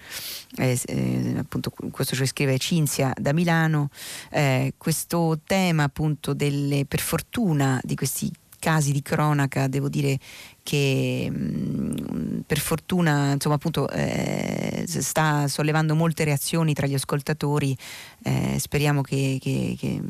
[0.58, 3.90] Eh, eh, appunto, questo ci scrive Cinzia da Milano.
[4.32, 10.18] Eh, questo tema appunto delle, per fortuna di questi casi di cronaca, devo dire
[10.64, 17.76] che mh, mm, per fortuna insomma, appunto, eh, sta sollevando molte reazioni tra gli ascoltatori,
[18.24, 20.02] eh, speriamo che, che, che,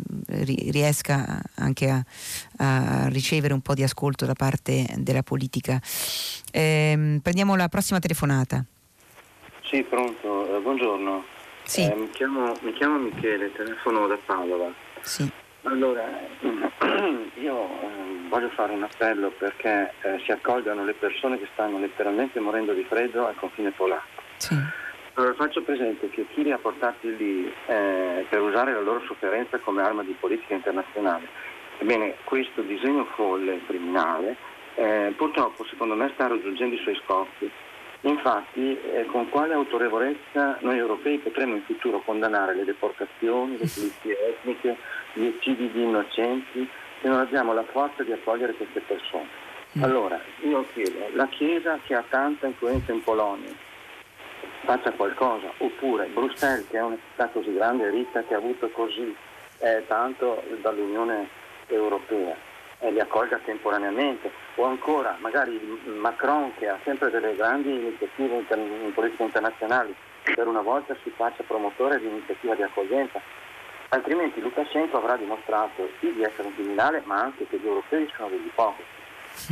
[0.71, 2.03] riesca anche a,
[2.57, 5.79] a, ricevere un po' di ascolto da parte della politica.
[6.51, 8.63] Eh, prendiamo la prossima telefonata.
[9.69, 11.23] Sì, pronto, eh, buongiorno.
[11.63, 11.81] Sì.
[11.81, 14.71] Eh, mi chiamo, mi, chiamo, Michele, telefono da Padova.
[15.01, 15.29] Sì.
[15.63, 16.05] Allora,
[17.35, 22.39] io eh, voglio fare un appello perché eh, si accolgano le persone che stanno letteralmente
[22.39, 24.21] morendo di freddo al confine polacco.
[24.37, 24.55] Sì.
[25.13, 29.57] Allora, faccio presente che chi li ha portati lì eh, per usare la loro sofferenza
[29.57, 31.27] come arma di politica internazionale,
[31.79, 34.35] ebbene, questo disegno folle criminale
[34.75, 37.51] eh, purtroppo secondo me sta raggiungendo i suoi scopi
[38.01, 44.27] Infatti, eh, con quale autorevolezza noi europei potremo in futuro condannare le deportazioni, le pulizie
[44.29, 44.77] etniche,
[45.13, 46.69] gli uccidi di innocenti,
[47.01, 49.27] se non abbiamo la forza di accogliere queste persone?
[49.77, 49.83] Mm.
[49.83, 53.51] Allora, io chiedo, la Chiesa che ha tanta influenza in Polonia,
[54.63, 58.69] faccia qualcosa, oppure Bruxelles che è una città così grande e ricca che ha avuto
[58.69, 59.15] così
[59.59, 61.27] eh, tanto dall'Unione
[61.67, 62.35] Europea,
[62.79, 68.91] e li accolga temporaneamente, o ancora magari Macron che ha sempre delle grandi iniziative in
[68.93, 69.95] politica internazionali,
[70.35, 73.21] per una volta si faccia promotore di un'iniziativa di accoglienza,
[73.89, 78.29] altrimenti Lukashenko avrà dimostrato sì di essere un criminale, ma anche che gli europei sono
[78.29, 78.95] degli ipocriti.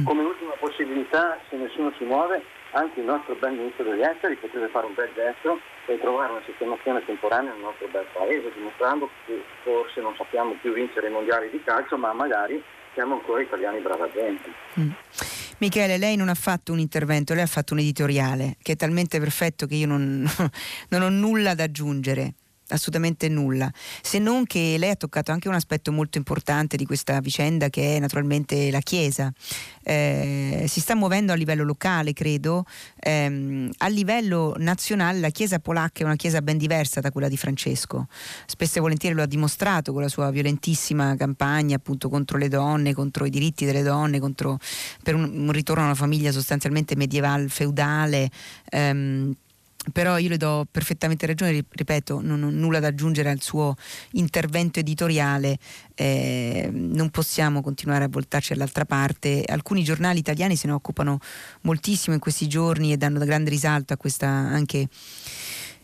[0.04, 4.68] Come ultima possibilità, se nessuno si muove, anche il nostro bel ministro degli esteri potrebbe
[4.68, 9.44] fare un bel gesto e trovare una sistemazione temporanea nel nostro bel paese, dimostrando che
[9.64, 12.62] forse non sappiamo più vincere i mondiali di calcio, ma magari
[12.94, 14.50] siamo ancora italiani brava gente.
[14.80, 14.92] Mm.
[15.60, 19.20] Michele, lei non ha fatto un intervento, lei ha fatto un editoriale che è talmente
[19.20, 20.28] perfetto che io non,
[20.90, 22.34] non ho nulla da aggiungere
[22.70, 27.20] assolutamente nulla, se non che lei ha toccato anche un aspetto molto importante di questa
[27.20, 29.32] vicenda che è naturalmente la Chiesa.
[29.84, 32.66] Eh, si sta muovendo a livello locale, credo,
[33.00, 37.38] eh, a livello nazionale la Chiesa polacca è una Chiesa ben diversa da quella di
[37.38, 38.08] Francesco.
[38.46, 42.94] Spesso e volentieri lo ha dimostrato con la sua violentissima campagna appunto contro le donne,
[42.94, 44.58] contro i diritti delle donne, contro,
[45.04, 48.30] per un, un ritorno a una famiglia sostanzialmente medievale, feudale.
[48.70, 49.36] Ehm,
[49.92, 53.76] però io le do perfettamente ragione, ripeto, non ho nulla da aggiungere al suo
[54.12, 55.58] intervento editoriale,
[55.94, 59.44] eh, non possiamo continuare a voltarci all'altra parte.
[59.46, 61.20] Alcuni giornali italiani se ne occupano
[61.62, 64.88] moltissimo in questi giorni e danno da grande risalto a questa anche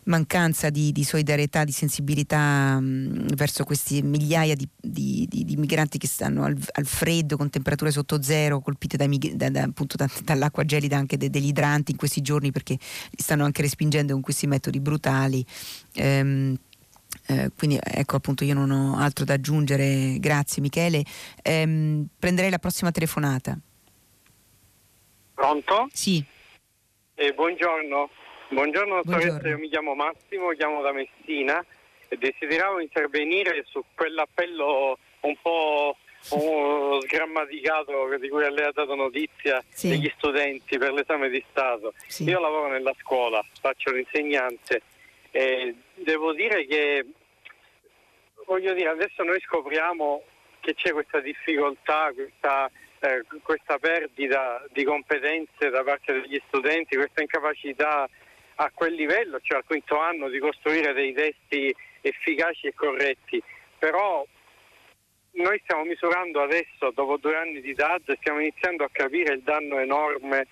[0.06, 6.08] mancanza di, di, solidarietà, di sensibilità mh, verso questi migliaia di, di, di, migranti che
[6.08, 10.97] stanno al, al, freddo con temperature sotto zero, colpite da, da, da, appunto, dall'acqua gelida
[10.97, 14.80] anche de, degli idranti in questi giorni perché li stanno anche respingendo con questi metodi
[14.80, 15.45] brutali.
[15.95, 16.58] Ehm,
[17.28, 21.04] eh, quindi ecco appunto io non ho altro da aggiungere, grazie Michele.
[21.43, 23.58] Ehm, prenderei la prossima telefonata.
[25.34, 25.88] Pronto?
[25.91, 26.24] Sì.
[27.16, 28.10] Eh, buongiorno.
[28.52, 31.66] Buongiorno dottoressa, io mi chiamo Massimo, chiamo da Messina
[32.10, 39.88] e desideravo intervenire su quell'appello un po' sgrammaticato di cui lei ha dato notizia sì.
[39.88, 41.93] degli studenti per l'esame di Stato.
[42.08, 42.26] Sì.
[42.26, 44.82] Io lavoro nella scuola, faccio l'insegnante
[45.32, 47.06] e devo dire che
[48.45, 50.24] voglio dire, adesso noi scopriamo
[50.60, 57.22] che c'è questa difficoltà, questa, eh, questa perdita di competenze da parte degli studenti, questa
[57.22, 58.10] incapacità
[58.64, 63.41] a quel livello, cioè al quinto anno, di costruire dei testi efficaci e corretti.
[63.80, 64.26] Però
[65.32, 69.80] noi stiamo misurando adesso, dopo due anni di DAD, stiamo iniziando a capire il danno
[69.80, 70.47] enorme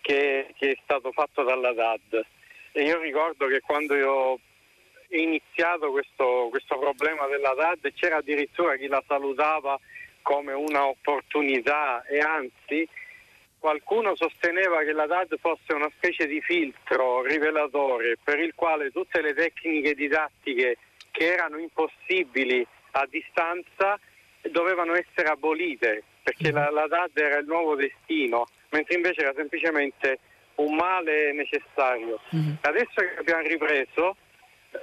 [0.00, 2.24] che, che è stato fatto dalla DAD.
[2.72, 4.40] E io ricordo che quando io ho
[5.08, 9.78] iniziato questo, questo problema della DAD c'era addirittura chi la salutava
[10.22, 12.88] come un'opportunità e anzi
[13.60, 19.20] qualcuno sosteneva che la DAD fosse una specie di filtro rivelatore per il quale tutte
[19.20, 20.78] le tecniche didattiche
[21.12, 23.98] che erano impossibili a distanza
[24.50, 30.18] dovevano essere abolite perché la, la DAD era il nuovo destino, mentre invece era semplicemente
[30.56, 32.20] un male necessario.
[32.34, 32.54] Mm-hmm.
[32.60, 34.16] Adesso che abbiamo ripreso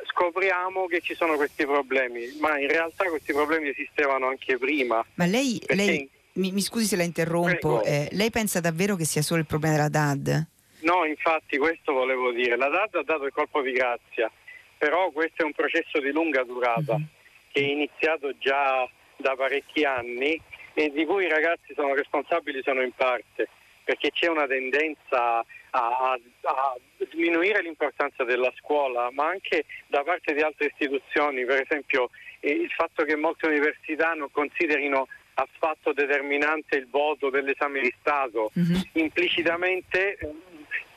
[0.07, 5.05] scopriamo che ci sono questi problemi, ma in realtà questi problemi esistevano anche prima.
[5.15, 9.21] Ma lei, lei mi, mi, scusi se la interrompo, eh, lei pensa davvero che sia
[9.21, 10.45] solo il problema della DAD?
[10.81, 14.31] No, infatti questo volevo dire, la DAD ha dato il colpo di grazia,
[14.77, 17.07] però questo è un processo di lunga durata mm-hmm.
[17.51, 20.39] che è iniziato già da parecchi anni
[20.73, 23.49] e di cui i ragazzi sono responsabili sono in parte,
[23.83, 26.75] perché c'è una tendenza a, a, a
[27.09, 32.11] diminuire l'importanza della scuola, ma anche da parte di altre istituzioni, per esempio
[32.41, 35.07] eh, il fatto che molte università non considerino
[35.39, 38.81] affatto determinante il voto dell'esame di Stato, mm-hmm.
[38.93, 40.17] implicitamente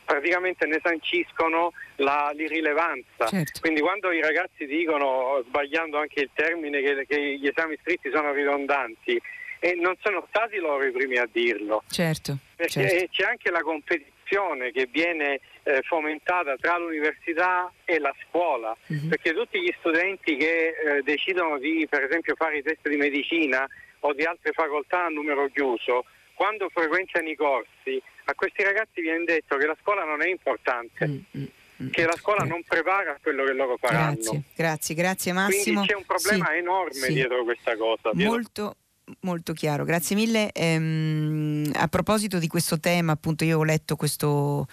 [0.04, 3.26] praticamente ne sanciscono la, l'irrilevanza.
[3.28, 3.60] Certo.
[3.60, 8.32] Quindi quando i ragazzi dicono, sbagliando anche il termine, che, che gli esami scritti sono
[8.32, 9.20] ridondanti,
[9.60, 11.84] e non sono stati loro i primi a dirlo.
[11.88, 12.38] Certo.
[12.56, 13.06] Perché certo.
[13.12, 19.08] c'è anche la competizione che viene eh, fomentata tra l'università e la scuola, mm-hmm.
[19.10, 23.64] perché tutti gli studenti che eh, decidono di, per esempio, fare i test di medicina
[24.00, 29.24] o di altre facoltà a numero chiuso, quando frequentano i corsi a questi ragazzi viene
[29.24, 31.06] detto che la scuola non è importante.
[31.06, 31.44] Mm, mm,
[31.82, 31.90] mm.
[31.90, 34.14] che la scuola non prepara quello che loro faranno.
[34.14, 35.62] Grazie, grazie, grazie Massimo.
[35.62, 37.12] Quindi c'è un problema sì, enorme sì.
[37.12, 38.10] dietro questa cosa.
[38.12, 38.32] Dietro...
[38.32, 38.76] Molto,
[39.20, 40.52] molto chiaro, grazie mille.
[40.52, 44.66] Ehm, a proposito di questo tema, appunto, io ho letto questo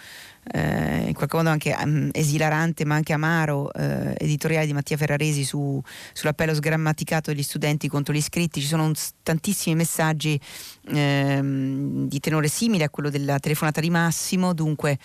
[0.52, 5.44] eh, in qualche modo anche um, esilarante ma anche amaro eh, editoriale di Mattia Ferraresi
[5.44, 5.80] su,
[6.12, 8.60] sull'appello sgrammaticato degli studenti contro gli iscritti.
[8.60, 10.40] Ci sono un, tantissimi messaggi
[10.88, 14.54] ehm, di tenore simile a quello della telefonata di Massimo.
[14.54, 14.98] Dunque,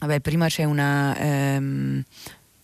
[0.00, 1.16] vabbè, prima c'è una.
[1.16, 2.04] Ehm,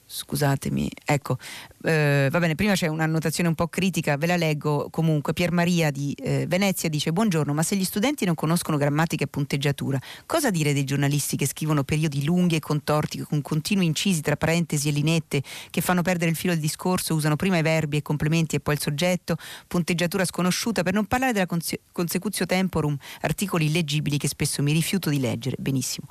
[0.07, 1.36] scusatemi, ecco,
[1.82, 5.32] eh, va bene, prima c'è un'annotazione un po' critica, ve la leggo comunque.
[5.32, 9.26] Pier Maria di eh, Venezia dice: Buongiorno, ma se gli studenti non conoscono grammatica e
[9.26, 14.36] punteggiatura, cosa dire dei giornalisti che scrivono periodi lunghi e contorti con continui incisi tra
[14.36, 18.02] parentesi e linette che fanno perdere il filo del discorso, usano prima i verbi e
[18.02, 19.36] complementi e poi il soggetto,
[19.66, 25.11] punteggiatura sconosciuta, per non parlare della conse- consecutio temporum, articoli illeggibili che spesso mi rifiuto
[25.11, 25.57] di leggere.
[25.59, 26.07] Benissimo.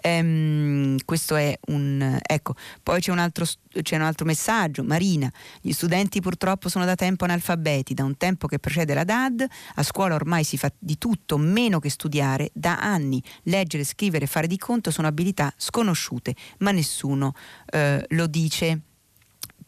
[0.00, 2.18] Ehm, questo è un.
[2.20, 6.94] Ecco, poi c'è un altro c'è un altro messaggio, Marina, gli studenti purtroppo sono da
[6.94, 10.98] tempo analfabeti, da un tempo che precede la DAD, a scuola ormai si fa di
[10.98, 16.70] tutto meno che studiare, da anni leggere, scrivere, fare di conto sono abilità sconosciute, ma
[16.70, 17.34] nessuno
[17.66, 18.80] eh, lo dice.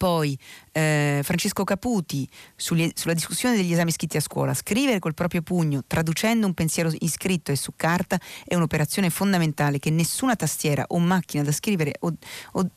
[0.03, 0.37] Poi
[0.73, 4.53] eh, Francesco Caputi sugli, sulla discussione degli esami scritti a scuola.
[4.53, 9.91] Scrivere col proprio pugno, traducendo un pensiero iscritto e su carta, è un'operazione fondamentale che
[9.91, 12.13] nessuna tastiera o macchina da scrivere o,
[12.53, 12.71] o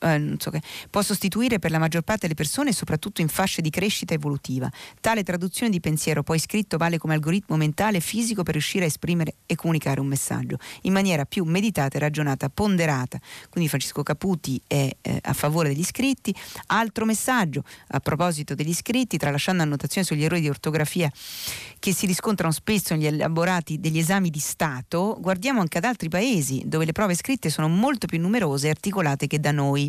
[0.00, 3.70] eh, so che, può sostituire per la maggior parte delle persone, soprattutto in fasce di
[3.70, 4.70] crescita evolutiva.
[5.00, 8.88] Tale traduzione di pensiero poi scritto vale come algoritmo mentale e fisico per riuscire a
[8.88, 13.18] esprimere e comunicare un messaggio in maniera più meditata, ragionata, ponderata.
[13.50, 16.34] Quindi Francesco Caputi è eh, a favore degli iscritti.
[16.66, 21.10] Altro messaggio a proposito degli iscritti, tralasciando annotazioni sugli errori di ortografia
[21.78, 26.62] che si riscontrano spesso negli elaborati degli esami di Stato, guardiamo anche ad altri paesi
[26.66, 29.85] dove le prove scritte sono molto più numerose e articolate che da noi.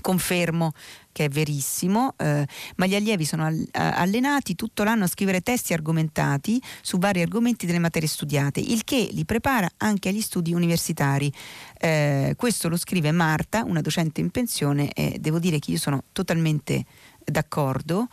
[0.00, 0.72] Confermo
[1.12, 2.46] che è verissimo, eh,
[2.76, 7.66] ma gli allievi sono all- allenati tutto l'anno a scrivere testi argomentati su vari argomenti
[7.66, 11.32] delle materie studiate, il che li prepara anche agli studi universitari.
[11.78, 16.04] Eh, questo lo scrive Marta, una docente in pensione, e devo dire che io sono
[16.12, 16.84] totalmente
[17.24, 18.06] d'accordo.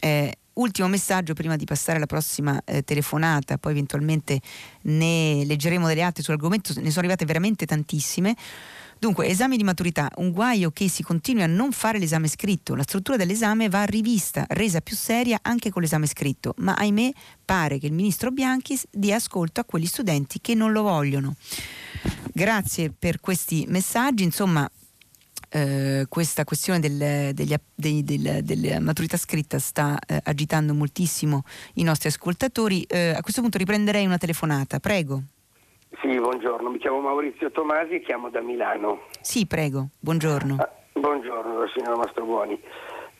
[0.00, 4.40] Eh, ultimo messaggio prima di passare alla prossima eh, telefonata, poi eventualmente
[4.82, 8.36] ne leggeremo delle altre sull'argomento, ne sono arrivate veramente tantissime.
[9.02, 12.76] Dunque, esame di maturità, un guaio che si continui a non fare l'esame scritto.
[12.76, 17.10] La struttura dell'esame va rivista, resa più seria anche con l'esame scritto, ma ahimè
[17.44, 21.34] pare che il ministro Bianchi dia ascolto a quegli studenti che non lo vogliono.
[22.32, 24.70] Grazie per questi messaggi, insomma
[25.48, 31.42] eh, questa questione del, del, della maturità scritta sta eh, agitando moltissimo
[31.74, 32.82] i nostri ascoltatori.
[32.82, 35.24] Eh, a questo punto riprenderei una telefonata, prego.
[36.00, 39.02] Sì, buongiorno, mi chiamo Maurizio Tomasi e chiamo da Milano.
[39.20, 40.56] Sì, prego, buongiorno.
[40.58, 42.60] Ah, buongiorno, signora Mastrobuoni.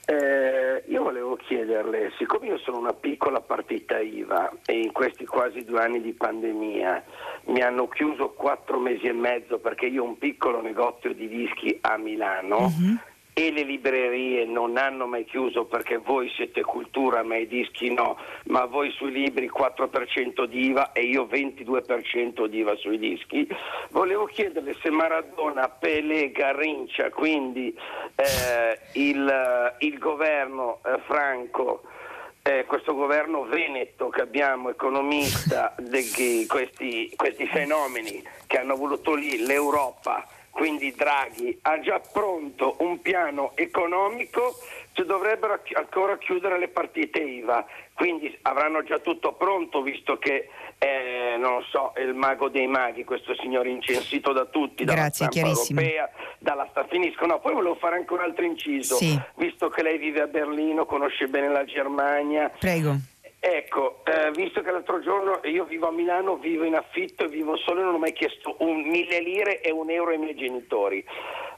[0.05, 5.65] Eh, io volevo chiederle, siccome io sono una piccola partita IVA e in questi quasi
[5.65, 7.05] due anni di pandemia
[7.47, 11.79] mi hanno chiuso quattro mesi e mezzo perché io ho un piccolo negozio di dischi
[11.83, 17.37] a Milano, uh-huh e le librerie non hanno mai chiuso perché voi siete cultura ma
[17.37, 22.77] i dischi no, ma voi sui libri 4% di IVA e io 22% di IVA
[22.77, 23.49] sui dischi.
[23.91, 27.75] Volevo chiederle se Maradona, Pelé, Garrincia, quindi
[28.15, 31.83] eh, il, il, governo eh, Franco
[32.43, 39.45] eh, questo governo veneto che abbiamo, economista, di questi, questi fenomeni che hanno voluto lì
[39.47, 44.55] l'Europa quindi Draghi ha già pronto un piano economico,
[44.93, 51.37] ci dovrebbero ancora chiudere le partite IVA, quindi avranno già tutto pronto visto che eh,
[51.39, 55.49] non so, è il mago dei maghi, questo signore incensito da tutti, dalla Grazie, stampa
[55.49, 57.25] europea, dalla sta finisco.
[57.25, 59.19] No, poi volevo fare anche un altro inciso, sì.
[59.37, 62.51] visto che lei vive a Berlino, conosce bene la Germania.
[62.59, 63.11] Prego.
[63.45, 67.57] Ecco, eh, visto che l'altro giorno io vivo a Milano, vivo in affitto e vivo
[67.57, 71.05] solo e non ho mai chiesto un mille lire e un euro ai miei genitori.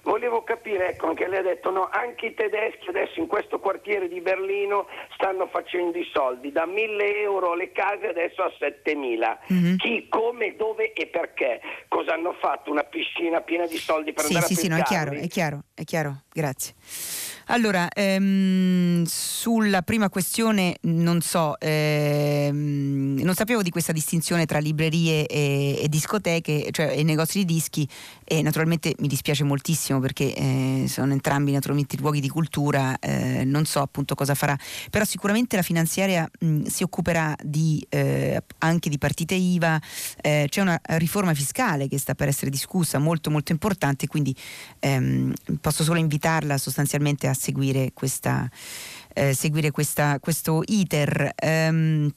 [0.01, 4.09] Volevo capire, ecco, anche lei ha detto no, anche i tedeschi adesso in questo quartiere
[4.09, 9.41] di Berlino stanno facendo i soldi, da mille euro le case adesso a 7000.
[9.53, 9.77] Mm-hmm.
[9.77, 11.61] Chi, come, dove e perché?
[11.89, 12.71] Cosa hanno fatto?
[12.71, 15.11] Una piscina piena di soldi per sì, andare sì, a Sì, sì, no, è chiaro,
[15.13, 16.75] è chiaro, è chiaro, grazie.
[17.49, 25.27] Allora, ehm, sulla prima questione non so, ehm, non sapevo di questa distinzione tra librerie
[25.27, 27.87] e, e discoteche, cioè e negozi di dischi
[28.25, 33.67] e naturalmente mi dispiace moltissimo perché eh, sono entrambi naturalmente luoghi di cultura, eh, non
[33.67, 34.57] so appunto cosa farà,
[34.91, 39.79] però sicuramente la finanziaria mh, si occuperà di, eh, anche di partite IVA,
[40.23, 44.35] eh, c'è una riforma fiscale che sta per essere discussa molto molto importante, quindi
[44.79, 48.49] ehm, posso solo invitarla sostanzialmente a seguire, questa,
[49.13, 51.35] eh, seguire questa, questo iter.
[51.43, 52.11] Um,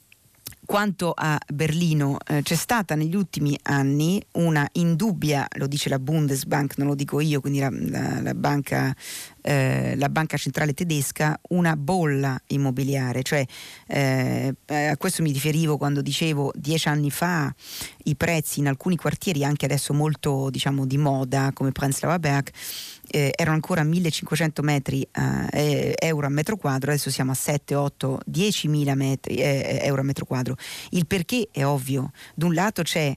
[0.68, 6.78] quanto a Berlino, eh, c'è stata negli ultimi anni una indubbia, lo dice la Bundesbank,
[6.78, 8.93] non lo dico io, quindi la, la, la, banca,
[9.41, 13.24] eh, la banca, centrale tedesca, una bolla immobiliare.
[13.24, 13.45] Cioè,
[13.88, 17.51] eh, a questo mi riferivo quando dicevo dieci anni fa
[18.03, 22.49] i prezzi in alcuni quartieri, anche adesso molto diciamo, di moda, come Prenzlauer Berg,
[23.10, 25.08] eh, erano ancora 1500 metri,
[25.51, 30.03] eh, euro a metro quadro, adesso siamo a 7, 8, 10.000 metri, eh, euro a
[30.03, 30.55] metro quadro.
[30.89, 33.16] Il perché è ovvio, da un lato c'è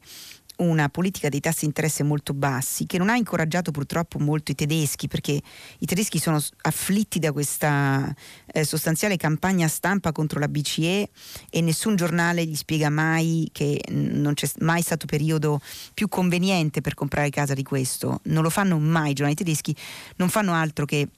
[0.60, 4.54] una politica dei tassi di interesse molto bassi che non ha incoraggiato purtroppo molto i
[4.54, 5.40] tedeschi perché
[5.78, 8.14] i tedeschi sono afflitti da questa
[8.46, 11.08] eh, sostanziale campagna stampa contro la BCE
[11.50, 15.60] e nessun giornale gli spiega mai che non c'è mai stato periodo
[15.94, 18.20] più conveniente per comprare casa di questo.
[18.24, 19.74] Non lo fanno mai i giornali tedeschi,
[20.16, 21.08] non fanno altro che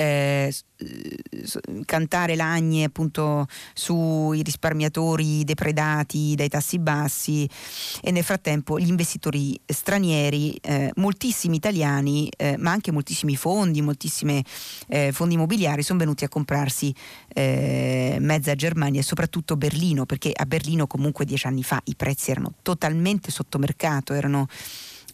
[0.00, 0.54] eh,
[1.84, 7.48] cantare lagne appunto sui risparmiatori depredati dai tassi bassi.
[8.00, 14.44] E nel frattempo gli investitori stranieri, eh, moltissimi italiani, eh, ma anche moltissimi fondi, moltissimi
[14.86, 16.94] eh, fondi immobiliari sono venuti a comprarsi
[17.34, 22.30] eh, mezza Germania e soprattutto Berlino, perché a Berlino comunque dieci anni fa i prezzi
[22.30, 24.46] erano totalmente sotto mercato, erano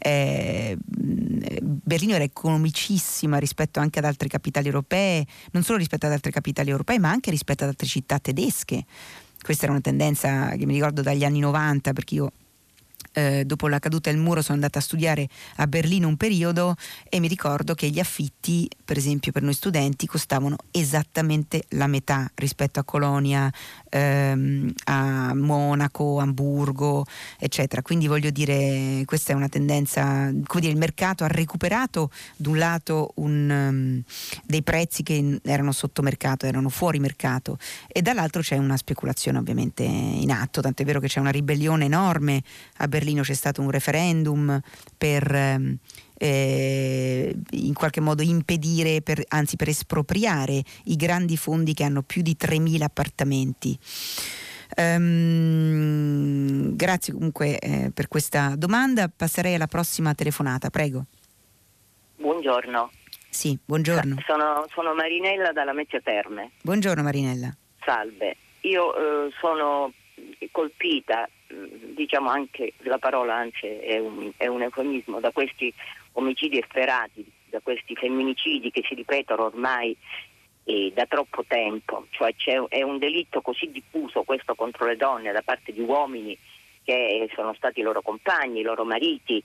[0.07, 6.31] eh, Berlino era economicissima rispetto anche ad altre capitali europee, non solo rispetto ad altre
[6.31, 8.85] capitali europee, ma anche rispetto ad altre città tedesche.
[9.41, 12.33] Questa era una tendenza che mi ricordo dagli anni 90, perché io
[13.15, 16.75] eh, dopo la caduta del muro sono andata a studiare a Berlino un periodo
[17.09, 22.31] e mi ricordo che gli affitti, per esempio per noi studenti, costavano esattamente la metà
[22.35, 23.51] rispetto a Colonia,
[23.89, 27.07] ehm, a Monaco, Amburgo,
[27.39, 27.83] eccetera.
[27.83, 32.59] Quindi voglio dire, questa è una tendenza, come dire, il mercato ha recuperato da un
[32.59, 34.03] lato un, um,
[34.45, 39.85] dei prezzi che erano sotto mercato, erano fuori mercato e dall'altro c'è una speculazione ovviamente
[39.85, 42.43] in atto, tanto è vero che c'è una ribellione enorme
[42.79, 44.59] a Berlino Berlino c'è stato un referendum
[44.97, 45.77] per ehm,
[46.19, 52.23] eh, in qualche modo impedire, per, anzi per espropriare i grandi fondi che hanno più
[52.23, 53.79] di 3.000 appartamenti.
[54.77, 59.11] Um, grazie comunque eh, per questa domanda.
[59.15, 61.05] Passerei alla prossima telefonata, prego.
[62.17, 62.91] Buongiorno.
[63.29, 64.17] Sì, buongiorno.
[64.27, 66.53] Sono, sono Marinella dalla Mezzia Terme.
[66.63, 67.55] Buongiorno Marinella.
[67.85, 69.93] Salve, io eh, sono
[70.51, 75.73] colpita diciamo anche la parola anche è un, è un eufemismo da questi
[76.13, 79.97] omicidi efferati da questi femminicidi che si ripetono ormai
[80.65, 82.35] eh, da troppo tempo, cioè
[82.69, 86.37] è un delitto così diffuso questo contro le donne da parte di uomini
[86.83, 89.43] che sono stati i loro compagni, i loro mariti,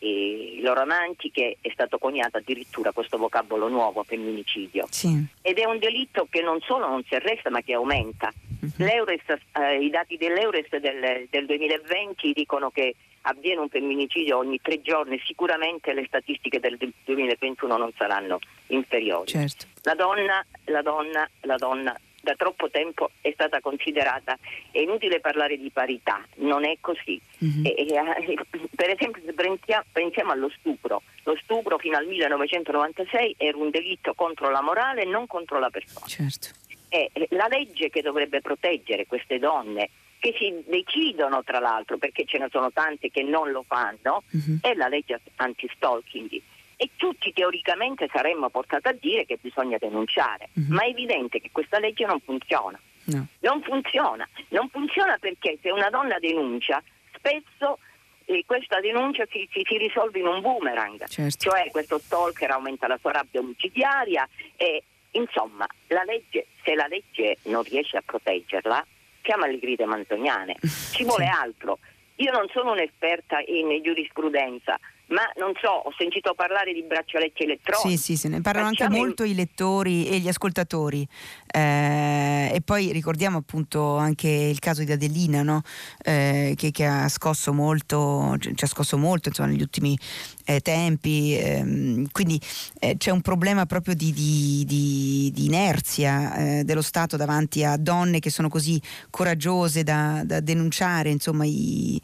[0.00, 4.86] i loro amanti che è stato coniato addirittura questo vocabolo nuovo, femminicidio.
[4.90, 5.24] Sì.
[5.42, 8.32] Ed è un delitto che non solo non si arresta ma che aumenta.
[8.60, 8.84] Uh-huh.
[8.86, 15.20] Eh, I dati dell'Eures del, del 2020 dicono che avviene un femminicidio ogni tre giorni,
[15.24, 18.38] sicuramente le statistiche del 2021 non saranno
[18.68, 19.26] inferiori.
[19.26, 19.66] Certo.
[19.82, 24.38] La donna, la donna, la donna da troppo tempo è stata considerata,
[24.70, 27.20] è inutile parlare di parità, non è così.
[27.44, 27.64] Mm-hmm.
[27.64, 28.38] E, e,
[28.74, 34.50] per esempio pensiamo, pensiamo allo stupro, lo stupro fino al 1996 era un delitto contro
[34.50, 36.06] la morale e non contro la persona.
[36.06, 36.48] Certo.
[36.88, 42.38] E la legge che dovrebbe proteggere queste donne che si decidono tra l'altro, perché ce
[42.38, 44.58] ne sono tante che non lo fanno, mm-hmm.
[44.62, 46.40] è la legge anti-stalking
[46.80, 50.72] e tutti teoricamente saremmo portati a dire che bisogna denunciare, mm-hmm.
[50.72, 52.80] ma è evidente che questa legge non funziona.
[53.06, 53.26] No.
[53.40, 56.80] Non funziona, non funziona perché se una donna denuncia,
[57.16, 57.78] spesso
[58.26, 61.50] eh, questa denuncia si, si, si, risolve in un boomerang, certo.
[61.50, 67.38] cioè questo stalker aumenta la sua rabbia omicidiaria e insomma la legge, se la legge
[67.44, 68.86] non riesce a proteggerla,
[69.22, 70.56] chiama le grida manzoniane,
[70.92, 71.30] ci vuole sì.
[71.30, 71.78] altro.
[72.16, 77.96] Io non sono un'esperta in giurisprudenza, ma non so, ho sentito parlare di braccialetti elettronici.
[77.96, 79.30] Sì, sì, se ne parlano Facciamo anche molto in...
[79.30, 81.06] i lettori e gli ascoltatori.
[81.50, 85.62] Eh, e poi ricordiamo appunto anche il caso di Adelina, no?
[86.02, 89.98] eh, che, che, ha scosso molto, ci ha scosso molto insomma, negli ultimi
[90.44, 91.36] eh, tempi.
[91.38, 92.38] Ehm, quindi
[92.78, 97.78] eh, c'è un problema proprio di, di, di, di inerzia eh, dello Stato davanti a
[97.78, 101.08] donne che sono così coraggiose da, da denunciare.
[101.08, 101.98] Insomma, i...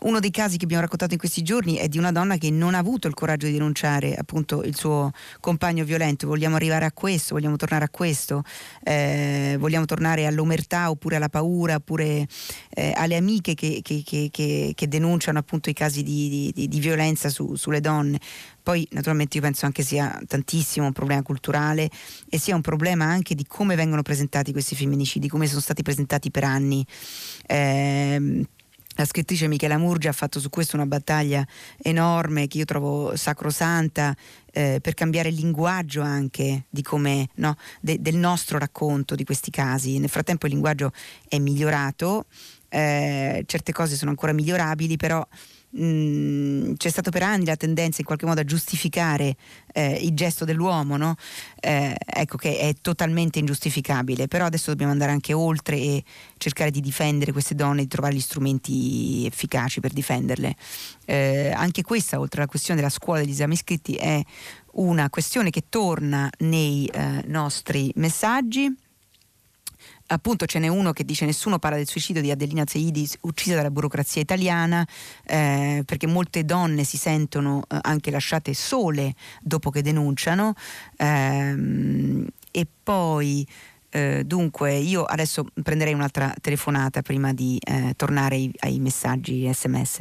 [0.00, 2.50] uno dei casi che abbiamo raccontato in questi giorni è di una donna donna che
[2.50, 5.10] non ha avuto il coraggio di denunciare appunto il suo
[5.40, 6.26] compagno violento.
[6.26, 8.42] Vogliamo arrivare a questo, vogliamo tornare a questo,
[8.82, 12.26] eh, vogliamo tornare all'omertà oppure alla paura, oppure
[12.70, 17.28] eh, alle amiche che, che, che, che, denunciano appunto i casi di, di, di violenza
[17.28, 18.18] su, sulle donne.
[18.62, 21.90] Poi naturalmente io penso anche sia tantissimo un problema culturale
[22.28, 26.30] e sia un problema anche di come vengono presentati questi femminicidi, come sono stati presentati
[26.30, 26.86] per anni.
[27.46, 28.46] Eh,
[28.96, 31.46] la scrittrice Michela Murgia ha fatto su questo una battaglia
[31.78, 34.14] enorme che io trovo sacrosanta
[34.52, 36.64] eh, per cambiare il linguaggio anche
[37.36, 39.98] no, de, del nostro racconto di questi casi.
[39.98, 40.92] Nel frattempo il linguaggio
[41.26, 42.26] è migliorato,
[42.68, 45.26] eh, certe cose sono ancora migliorabili, però
[45.74, 49.36] c'è stata per anni la tendenza in qualche modo a giustificare
[49.72, 51.16] eh, il gesto dell'uomo, no?
[51.60, 56.04] eh, ecco che è totalmente ingiustificabile, però adesso dobbiamo andare anche oltre e
[56.36, 60.54] cercare di difendere queste donne, di trovare gli strumenti efficaci per difenderle.
[61.06, 64.22] Eh, anche questa, oltre alla questione della scuola degli esami scritti, è
[64.72, 68.74] una questione che torna nei eh, nostri messaggi
[70.12, 73.70] appunto ce n'è uno che dice nessuno parla del suicidio di Adelina Zeidi uccisa dalla
[73.70, 74.86] burocrazia italiana
[75.26, 80.54] eh, perché molte donne si sentono eh, anche lasciate sole dopo che denunciano
[80.96, 83.46] ehm, e poi
[83.90, 90.00] eh, dunque io adesso prenderei un'altra telefonata prima di eh, tornare ai, ai, messaggi sms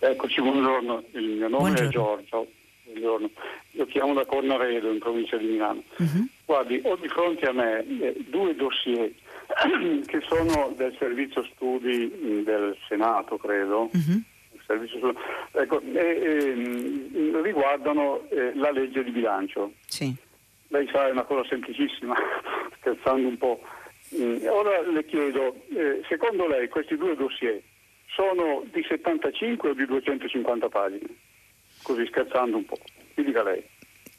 [0.00, 1.88] eccoci buongiorno il mio nome buongiorno.
[1.88, 2.46] è Giorgio
[2.84, 3.30] buongiorno
[3.78, 6.26] io chiamo da Cornaredo in provincia di Milano uh-huh.
[6.48, 9.12] Guardi, ho di fronte a me eh, due dossier
[10.06, 13.90] che sono del servizio studi mm, del Senato, credo.
[13.92, 14.22] Uh-huh.
[15.52, 19.72] Ecco, e, e, riguardano eh, la legge di bilancio.
[19.86, 20.14] Sì.
[20.68, 22.14] Lei sa, è una cosa semplicissima,
[22.80, 23.60] scherzando un po'.
[24.16, 27.60] Mm, ora le chiedo, eh, secondo lei questi due dossier
[28.06, 31.08] sono di 75 o di 250 pagine?
[31.82, 32.78] Così scherzando un po'.
[33.18, 33.62] Mi dica lei.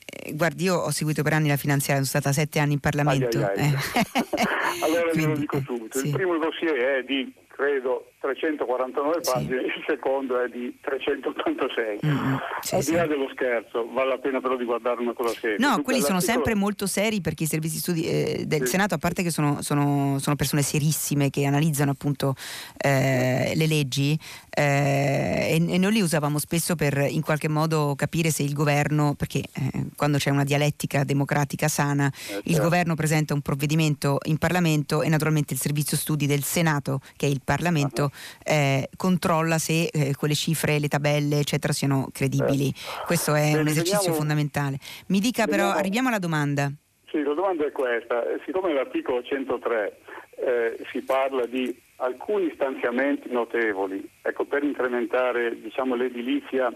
[0.06, 3.38] Eh, guardi, io ho seguito per anni la finanziaria, sono stata sette anni in Parlamento.
[3.38, 3.74] Ai, ai, ai.
[3.74, 4.84] Eh.
[4.84, 6.00] allora Quindi, lo dico subito.
[6.00, 6.08] Sì.
[6.08, 9.65] Il primo dossier è di credo 349 pagine, sì.
[9.65, 11.99] il secondo è di 386.
[12.05, 12.36] Mm-hmm.
[12.59, 13.07] Sì, Al di là sì.
[13.07, 15.55] dello scherzo, vale la pena però di guardare una cosa seria.
[15.57, 19.24] No, quelli sono sempre molto seri perché i servizi studi eh, del Senato, a parte
[19.24, 22.36] che sono, sono, sono, persone serissime che analizzano appunto
[22.78, 24.17] eh, le leggi
[24.49, 29.13] eh, e, e, noi li usavamo spesso per in qualche modo capire se il governo,
[29.15, 32.61] perché eh, quando c'è una dialettica democratica sana, il certo.
[32.61, 37.30] governo presenta un provvedimento in Parlamento e naturalmente il servizio studi del Senato, che è
[37.30, 38.09] il Parlamento,
[38.43, 42.68] eh, controlla se eh, quelle cifre, le tabelle, eccetera, siano credibili.
[42.68, 43.05] Eh.
[43.05, 44.78] Questo è Bene, un esercizio vediamo, fondamentale.
[45.07, 46.72] Mi dica vediamo, però, arriviamo alla domanda.
[47.10, 48.24] Sì, la domanda è questa.
[48.24, 49.97] Eh, siccome l'articolo 103
[50.36, 56.72] eh, si parla di alcuni stanziamenti notevoli ecco, per incrementare diciamo, l'edilizia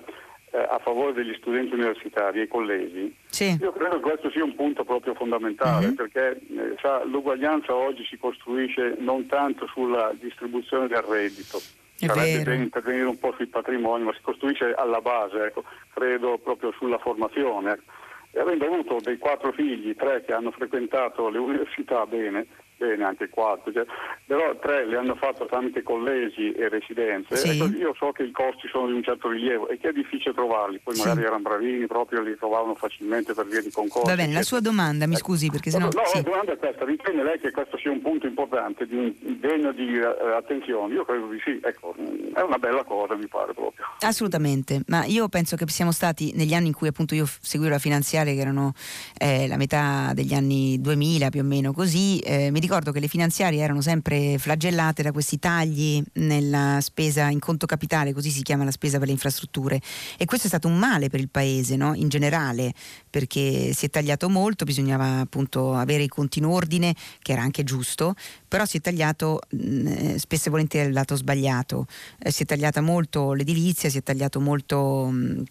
[0.57, 3.57] a favore degli studenti universitari e colleghi, sì.
[3.59, 5.95] io credo che questo sia un punto proprio fondamentale uh-huh.
[5.95, 11.59] perché eh, sa, l'uguaglianza oggi si costruisce non tanto sulla distribuzione del reddito,
[11.99, 16.37] È sarebbe bene intervenire un po' sui patrimoni, ma si costruisce alla base, ecco, credo
[16.37, 17.79] proprio sulla formazione.
[18.31, 22.47] E avendo avuto dei quattro figli, tre che hanno frequentato le università bene,
[22.77, 23.85] bene anche quattro, cioè,
[24.25, 27.35] però tre le hanno fatto tramite collegi e residenze.
[27.35, 27.49] Sì.
[27.49, 30.33] Ecco, io so che i costi sono di un certo rilievo e che è difficile
[30.33, 31.07] trovarli, poi Sì.
[31.07, 34.09] magari erano bravini, proprio li trovavano facilmente per via di concorsi.
[34.09, 35.23] Va bene, la sua domanda, mi Ecco.
[35.23, 35.85] scusi perché sennò...
[35.85, 36.17] No, sì.
[36.17, 39.71] la domanda è questa, ritiene lei che questo sia un punto importante, di un, degno
[39.71, 40.05] di eh,
[40.35, 40.93] attenzione?
[40.93, 41.95] Io credo di sì, ecco,
[42.33, 43.85] è una bella cosa mi pare proprio.
[43.99, 47.79] Assolutamente, ma io penso che siamo stati negli anni in cui appunto io seguivo la
[47.79, 48.73] finanziaria che erano
[49.17, 53.09] eh, la metà degli anni 2000 più o meno così, eh, mi ricordo che le
[53.09, 58.63] finanziarie erano sempre flagellate da questi tagli nella spesa in conto capitale, così si chiama
[58.63, 59.81] la spesa per le infrastrutture
[60.17, 61.93] e questo è stato un male per il paese no?
[61.93, 62.73] in generale
[63.09, 67.65] perché si è tagliato molto, bisognava appunto avere i conti in ordine che era anche
[67.65, 68.15] giusto,
[68.47, 71.85] però si è tagliato mh, eh, spesso e volentieri il lato sbagliato,
[72.17, 75.43] Eh, si è tagliata molto l'edilizia, si è tagliato molto mh,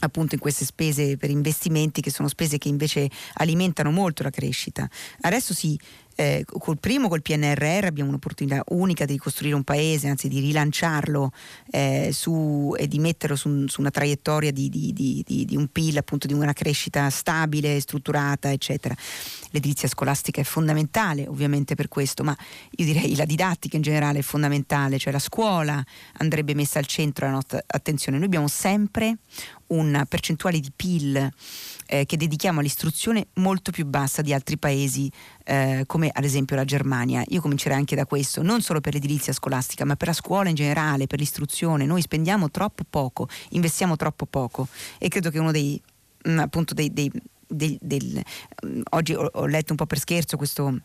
[0.00, 4.88] appunto in queste spese per investimenti che sono spese che invece alimentano molto la crescita.
[5.22, 5.78] Adesso sì,
[6.16, 11.30] eh, col primo, col PNRR abbiamo un'opportunità unica di ricostruire un paese, anzi di rilanciarlo
[11.70, 15.68] eh, su, e di metterlo su, su una traiettoria di, di- di- di- di un
[15.68, 18.94] PIL, appunto di una crescita stabile, strutturata, eccetera.
[19.50, 22.36] L'edilizia scolastica è fondamentale ovviamente per questo, ma
[22.72, 25.84] io direi la didattica in generale è fondamentale, cioè la scuola
[26.14, 28.16] andrebbe messa al centro della nostra attenzione.
[28.16, 29.18] Noi abbiamo sempre
[29.68, 31.30] una percentuale di PIL
[31.86, 35.10] eh, che dedichiamo all'istruzione molto più bassa di altri paesi
[35.44, 37.22] eh, come ad esempio la Germania.
[37.28, 40.54] Io comincerei anche da questo, non solo per l'edilizia scolastica, ma per la scuola in
[40.54, 41.86] generale, per l'istruzione.
[41.86, 44.68] Noi spendiamo troppo poco, investiamo troppo poco
[44.98, 45.80] e credo che uno dei
[46.28, 47.10] mm, appunto dei, dei-
[47.46, 48.22] dei- del-
[48.66, 50.80] mm, oggi ho, ho letto un po' per scherzo questo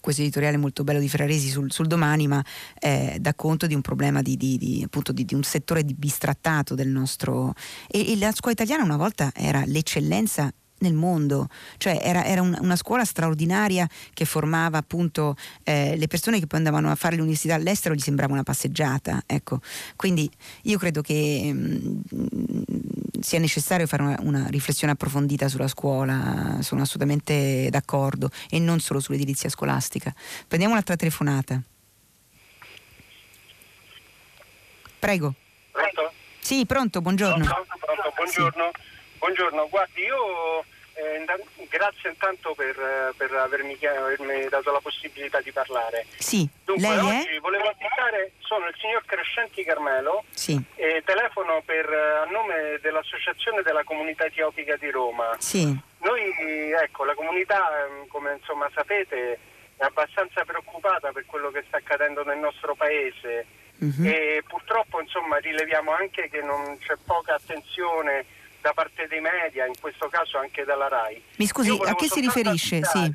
[0.00, 2.44] questo editoriale molto bello di Ferraresi sul, sul domani, ma
[2.78, 6.88] eh, dà conto di un problema di, di- di- appunto di, un settore bistrattato del
[6.88, 7.54] nostro.
[7.88, 12.56] E, e la scuola italiana una volta era l'eccellenza nel mondo, cioè era, era un-
[12.60, 17.54] una scuola straordinaria che formava appunto eh, le persone che poi andavano a fare l'università
[17.54, 19.60] all'estero gli sembrava una passeggiata, ecco.
[19.96, 20.30] Quindi
[20.62, 22.00] io credo che mm,
[23.20, 29.00] sia necessario fare una, una riflessione approfondita sulla scuola, sono assolutamente d'accordo e non solo
[29.00, 30.14] sull'edilizia scolastica.
[30.46, 31.60] Prendiamo un'altra telefonata.
[34.98, 35.34] Prego.
[35.70, 36.12] Pronto?
[36.40, 37.44] Sì, pronto, buongiorno.
[37.44, 38.70] Pronto, pronto, buongiorno.
[39.18, 40.64] Buongiorno, guardi, io
[41.00, 46.06] eh, grazie intanto per, eh, per avermi, avermi dato la possibilità di parlare.
[46.18, 47.20] Sì, Dunque, lei è?
[47.20, 52.78] oggi volevo avvisare, sono il signor Crescenti Carmelo Sì, e telefono per, eh, a nome
[52.82, 55.36] dell'Associazione della Comunità Etiopica di Roma.
[55.38, 59.38] sì, Noi, ecco, la comunità, ehm, come insomma sapete,
[59.76, 63.46] è abbastanza preoccupata per quello che sta accadendo nel nostro paese
[63.78, 64.06] mhm.
[64.06, 68.26] e purtroppo insomma rileviamo anche che non c'è poca attenzione
[68.60, 71.22] da parte dei media, in questo caso anche dalla RAI.
[71.36, 72.82] Mi scusi, a che si riferisce?
[72.84, 73.12] Sì.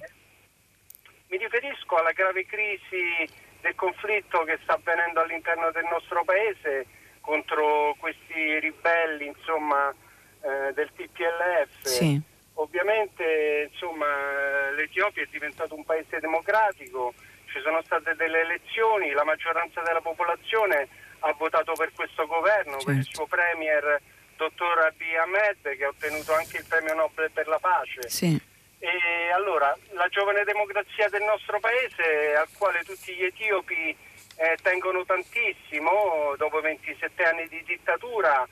[1.27, 3.27] Mi riferisco alla grave crisi
[3.61, 6.85] del conflitto che sta avvenendo all'interno del nostro paese
[7.21, 9.93] contro questi ribelli insomma,
[10.41, 11.81] eh, del TPLF.
[11.81, 12.21] Sì.
[12.57, 17.13] Ovviamente insomma, l'Etiopia è diventato un paese democratico,
[17.51, 20.87] ci sono state delle elezioni, la maggioranza della popolazione
[21.19, 23.15] ha votato per questo governo, per il Certo.
[23.15, 24.01] suo premier
[24.35, 28.09] dottor Abiy Ahmed che ha ottenuto anche il premio Nobel per la pace.
[28.09, 28.39] Sì.
[28.79, 33.95] E allora la giovane democrazia del nostro paese, al quale tutti gli etiopi
[34.37, 38.47] eh, tengono tantissimo, dopo 27 anni di dittatura,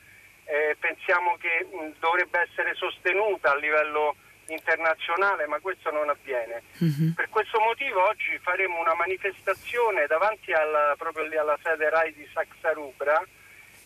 [0.46, 4.16] eh, pensiamo che mh, dovrebbe essere sostenuta a livello
[4.48, 6.64] internazionale, ma questo non avviene.
[6.78, 7.14] mhm.
[7.16, 12.28] Per questo motivo oggi faremo una manifestazione davanti alla, proprio lì alla sede RAI di
[12.34, 13.24] Saxarubra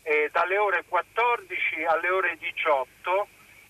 [0.08, 3.28] eh, dalle ore 14 alle ore 18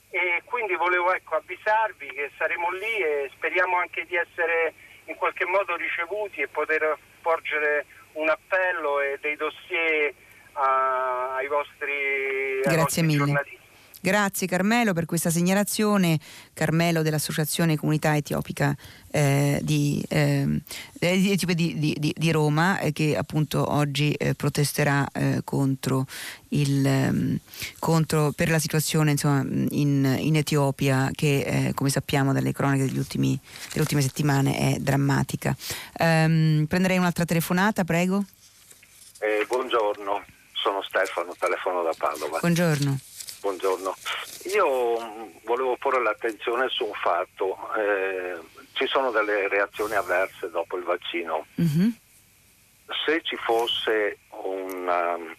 [0.10, 4.74] e quindi volevo ecco, avvisarvi che saremo lì e speriamo anche di essere
[5.06, 10.14] in qualche modo ricevuti e poter porgere un appello e dei dossier
[10.54, 13.18] a- ai vostri, ai Grazie vostri mille.
[13.18, 13.66] giornalisti.
[14.00, 16.20] Grazie Carmelo per questa segnalazione,
[16.54, 18.76] Carmelo dell'Associazione Comunità Etiopica
[19.18, 20.62] eh, di, ehm,
[21.00, 26.06] eh, di- di- di- Roma eh, che appunto oggi eh, protesterà eh, contro
[26.50, 27.40] il, ehm,
[27.80, 33.40] contro- per la situazione insomma, in, in Etiopia che come sappiamo dalle cronache degli ultimi-
[33.70, 35.56] delle ultime settimane è drammatica.
[35.98, 38.24] Ehm, prenderei un'altra telefonata, prego.
[39.48, 40.24] Buongiorno,
[40.54, 42.38] sono Stefano, telefono da Padova.
[42.40, 43.00] Buongiorno.
[43.42, 43.96] buongiorno.
[44.54, 47.58] Io volevo porre l'attenzione su un fatto.
[47.78, 51.48] Eh, ci sono delle reazioni avverse dopo il vaccino.
[51.60, 51.90] Mm-hmm.
[53.06, 54.88] Se ci fosse un...
[54.88, 55.36] Um,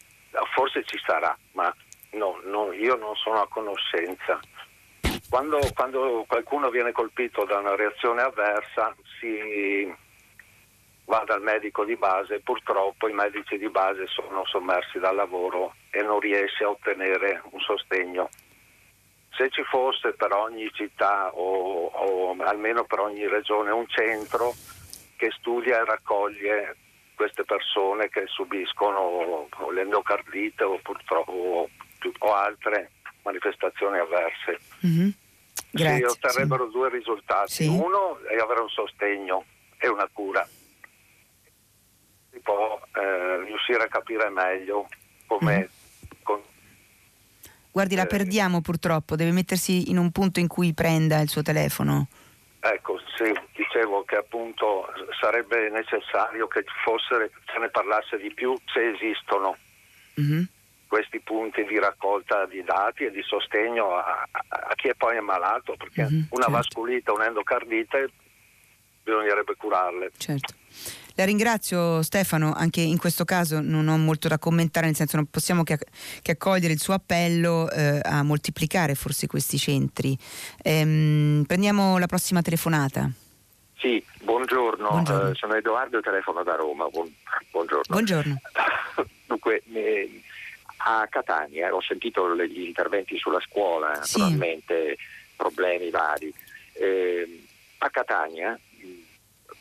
[0.55, 1.73] forse ci sarà, ma
[2.12, 4.40] no, no, io non sono a conoscenza.
[5.28, 9.93] Quando, quando, qualcuno viene colpito da una reazione avversa si
[11.05, 16.02] va dal medico di base, purtroppo i medici di base sono sommersi dal lavoro e
[16.02, 18.28] non riesce a ottenere un sostegno.
[19.39, 24.52] Se ci fosse per ogni città o, o almeno per ogni regione un centro
[25.16, 26.77] che studia e raccoglie
[27.15, 31.69] queste persone che subiscono l'endocardite o, purtroppo,
[32.19, 32.90] o altre
[33.23, 34.59] manifestazioni avverse.
[34.85, 35.09] Mm-hmm.
[35.70, 36.73] Grazie, si otterrebbero sì.
[36.73, 37.52] due risultati.
[37.52, 37.66] Sì.
[37.69, 39.44] Uno è avere un sostegno
[39.78, 40.44] e una cura.
[42.32, 44.89] Si può eh, riuscire a capire meglio
[45.28, 45.55] come...
[45.55, 45.77] Mm-hmm.
[47.78, 51.42] Guardi, la eh, perdiamo purtroppo, deve mettersi in un punto in cui prenda il suo
[51.42, 52.09] telefono.
[52.59, 54.88] Ecco, sì, dicevo che appunto
[55.20, 59.56] sarebbe necessario che fosse, se ne parlasse di più se esistono
[60.20, 60.42] mm-hmm.
[60.88, 65.20] questi punti di raccolta di dati e di sostegno a, a, chi è poi è
[65.20, 66.50] malato, perché mm-hmm, una certo.
[66.50, 68.10] vasculite, un'endocardite
[69.05, 70.10] bisognerebbe curarle.
[70.16, 70.55] Certo.
[71.18, 75.26] La ringrazio Stefano, anche in questo caso non ho molto da commentare, nel senso non
[75.26, 75.76] possiamo che,
[76.24, 80.16] accogliere il suo appello eh, a moltiplicare forse questi centri.
[80.62, 83.10] Ehm, prendiamo la prossima telefonata.
[83.78, 85.30] Sì, buongiorno, buongiorno.
[85.30, 86.86] Uh, sono Edoardo telefono da Roma.
[86.86, 87.12] Buon,
[87.50, 87.82] buongiorno.
[87.88, 88.40] buongiorno.
[89.26, 90.22] Dunque, eh,
[90.76, 94.20] a Catania ho sentito gli interventi sulla scuola, sì.
[94.20, 94.96] naturalmente
[95.34, 96.32] problemi vari.
[96.74, 97.42] Eh,
[97.78, 98.58] a Catania,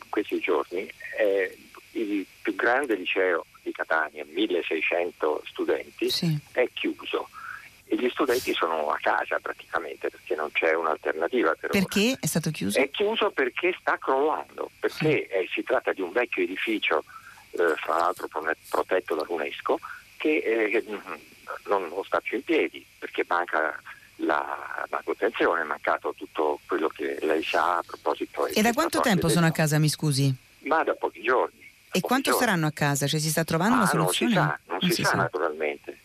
[0.09, 1.51] questi giorni, è
[1.91, 6.37] il più grande liceo di Catania, 1600 studenti, sì.
[6.51, 7.29] è chiuso
[7.89, 11.55] e gli studenti sono a casa praticamente perché non c'è un'alternativa.
[11.55, 12.17] Per perché ora.
[12.19, 12.79] è stato chiuso?
[12.79, 17.03] È chiuso perché sta crollando, perché eh, si tratta di un vecchio edificio,
[17.51, 18.27] eh, fra l'altro
[18.69, 19.79] protetto dall'UNESCO,
[20.17, 20.83] che eh,
[21.65, 23.81] non, non, sta più in piedi perché manca
[24.17, 28.47] la manutenzione, è mancato tutto quello che lei sa a proposito.
[28.47, 30.33] E da quanto tempo sono a casa, mi scusi?
[30.61, 31.59] Ma da pochi giorni.
[31.59, 32.45] Da e pochi quanto giorni.
[32.45, 33.07] saranno a casa?
[33.07, 34.33] Cioè si sta trovando ah, una soluzione?
[34.33, 35.99] Non si sa, non, non si, si sa, sa naturalmente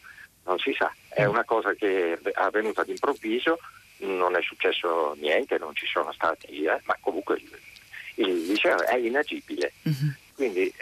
[0.45, 3.59] non si sa, è una cosa che è avvenuta d'improvviso,
[3.99, 8.97] non è successo niente, non ci sono stati, eh, ma comunque il, il liceo è
[8.97, 9.73] inagibile.
[9.83, 10.15] Uh-huh.
[10.35, 10.73] Quindi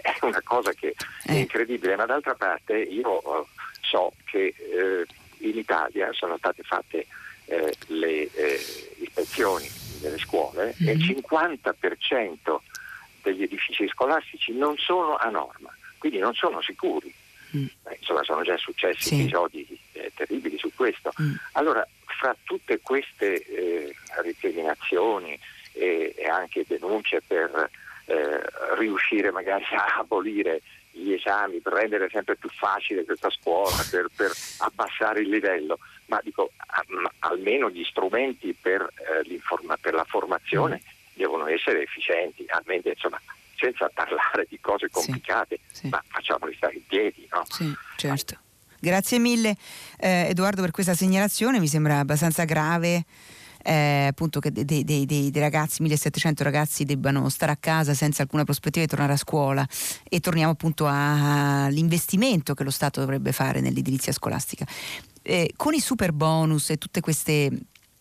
[0.00, 0.94] è una cosa che
[1.24, 1.38] è eh.
[1.40, 3.46] incredibile, ma d'altra parte io eh,
[3.82, 5.06] so che eh,
[5.40, 7.06] in Italia sono state fatte
[7.46, 8.60] eh, le eh,
[8.98, 9.68] ispezioni
[10.02, 10.88] nelle scuole uh-huh.
[10.88, 12.58] e il 50% mhm.
[13.22, 17.12] degli edifici scolastici non sono a norma, quindi non sono sicuri.
[17.56, 17.64] Mm.
[17.64, 19.20] Eh, insomma sono già successi sì.
[19.22, 21.12] episodi eh, terribili su questo.
[21.20, 21.34] Mm.
[21.52, 25.38] Allora, fra tutte queste eh, recriminazioni
[25.72, 27.70] e, e, anche denunce per
[28.04, 28.40] eh,
[28.78, 30.60] riuscire magari a abolire
[30.92, 36.20] gli esami, per rendere sempre più facile questa scuola, per, per abbassare il livello, ma
[36.22, 36.52] dico
[37.20, 38.82] almeno gli strumenti per,
[39.22, 39.40] eh,
[39.80, 40.88] per la formazione mm.
[41.14, 43.20] devono essere efficienti, almeno insomma
[43.56, 45.88] senza parlare di cose complicate, sì, sì.
[45.88, 47.28] ma facciamoli stare in piedi.
[47.30, 47.44] No?
[47.48, 48.38] Sì, certo.
[48.78, 49.54] Grazie mille
[49.98, 53.04] eh, Edoardo per questa segnalazione, mi sembra abbastanza grave.
[53.62, 58.22] Eh, appunto che dei, dei, dei, dei, ragazzi, 1700 ragazzi debbano stare a casa senza
[58.22, 59.66] alcuna prospettiva di tornare a scuola
[60.08, 64.66] e torniamo appunto all'investimento che lo Stato dovrebbe fare nell'edilizia scolastica.
[65.22, 67.50] Eh, con i super bonus e tutte queste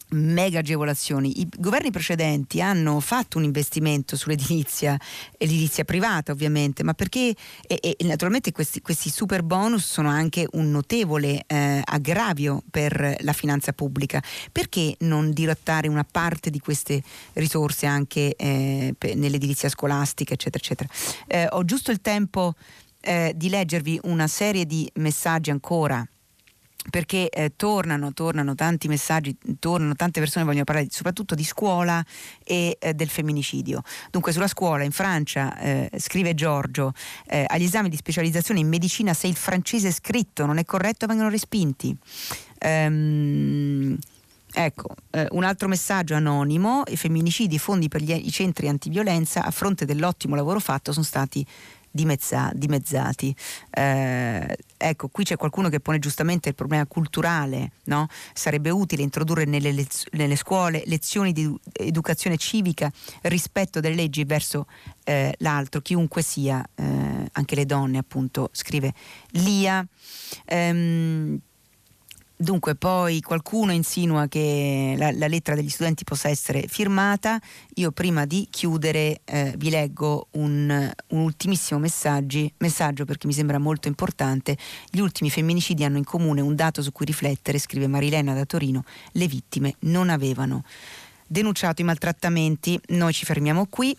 [0.09, 1.41] mega agevolazioni.
[1.41, 4.97] I governi precedenti hanno fatto un investimento sull'edilizia,
[5.37, 7.35] edilizia privata ovviamente, ma perché
[7.67, 13.33] e, e naturalmente questi, questi, super bonus sono anche un notevole eh, aggravio per la
[13.33, 14.21] finanza pubblica.
[14.51, 17.01] Perché non dirottare una parte di queste
[17.33, 20.89] risorse anche eh, nell'edilizia scolastica, eccetera, eccetera?
[21.27, 22.55] Eh, ho giusto il tempo
[23.01, 26.05] eh, di leggervi una serie di messaggi ancora
[26.89, 32.03] perché eh, tornano, tornano tanti messaggi, tornano tante persone vogliono parlare soprattutto di scuola
[32.43, 33.81] e eh, del femminicidio.
[34.09, 36.93] Dunque sulla scuola in Francia, eh, scrive Giorgio,
[37.27, 41.29] eh, agli esami di specializzazione in medicina se il francese scritto non è corretto vengono
[41.29, 41.95] respinti.
[42.59, 43.97] Ehm,
[44.51, 49.43] Ecco, eh, un altro messaggio anonimo, i femminicidi, i fondi per gli, i centri antiviolenza
[49.43, 51.45] a fronte dell'ottimo lavoro fatto sono stati
[51.91, 53.35] dimezza, dimezzati.
[53.69, 58.07] Eh, ecco, qui c'è qualcuno che pone giustamente il problema culturale, no?
[58.33, 62.91] sarebbe utile introdurre nelle, lez- nelle, scuole lezioni di educazione civica,
[63.23, 64.67] rispetto delle leggi verso
[65.03, 68.93] eh, l'altro, chiunque sia, eh, anche le donne appunto, scrive
[69.31, 69.85] Lia.
[70.45, 71.39] Ehm,
[72.41, 77.37] Dunque, poi qualcuno insinua che la, la, lettera degli studenti possa essere firmata.
[77.75, 83.89] Io prima di chiudere eh, vi leggo un, un ultimissimo messaggio perché mi sembra molto
[83.89, 84.57] importante.
[84.89, 88.85] Gli ultimi femminicidi hanno in comune un dato su cui riflettere, scrive Marilena da Torino.
[89.11, 90.63] Le vittime non avevano
[91.27, 92.79] denunciato i maltrattamenti.
[92.91, 93.93] Noi ci fermiamo qui.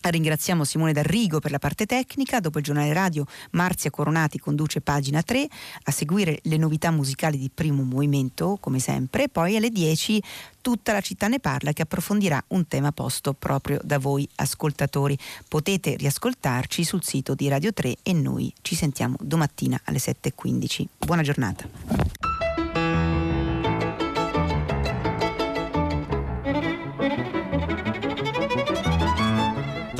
[0.00, 2.40] Ringraziamo Simone D'Arrigo per la parte tecnica.
[2.40, 5.46] Dopo il giornale radio, Marzia Coronati conduce pagina 3
[5.84, 9.28] a seguire le novità musicali di primo movimento, come sempre.
[9.28, 10.22] Poi alle 10
[10.60, 15.16] tutta la città ne parla che approfondirà un tema posto proprio da voi ascoltatori.
[15.48, 20.84] Potete riascoltarci sul sito di Radio 3 e noi ci sentiamo domattina alle 7.15.
[20.98, 22.27] Buona giornata.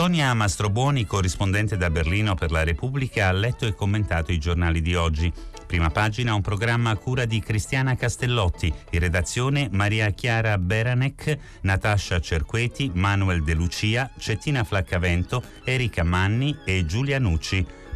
[0.09, 4.94] Antonia Mastrobuoni, corrispondente da Berlino per la Repubblica, ha letto e commentato i giornali di
[4.94, 5.30] oggi.
[5.66, 12.22] Prima pagina un programma a cura di Cristiana Castellotti, in redazione Maria Chiara Beranec, Natascia
[12.22, 17.66] Cerqueti, Manuel De Lucia, Cettina Flaccavento, Erika Manni e Giulia Nucci.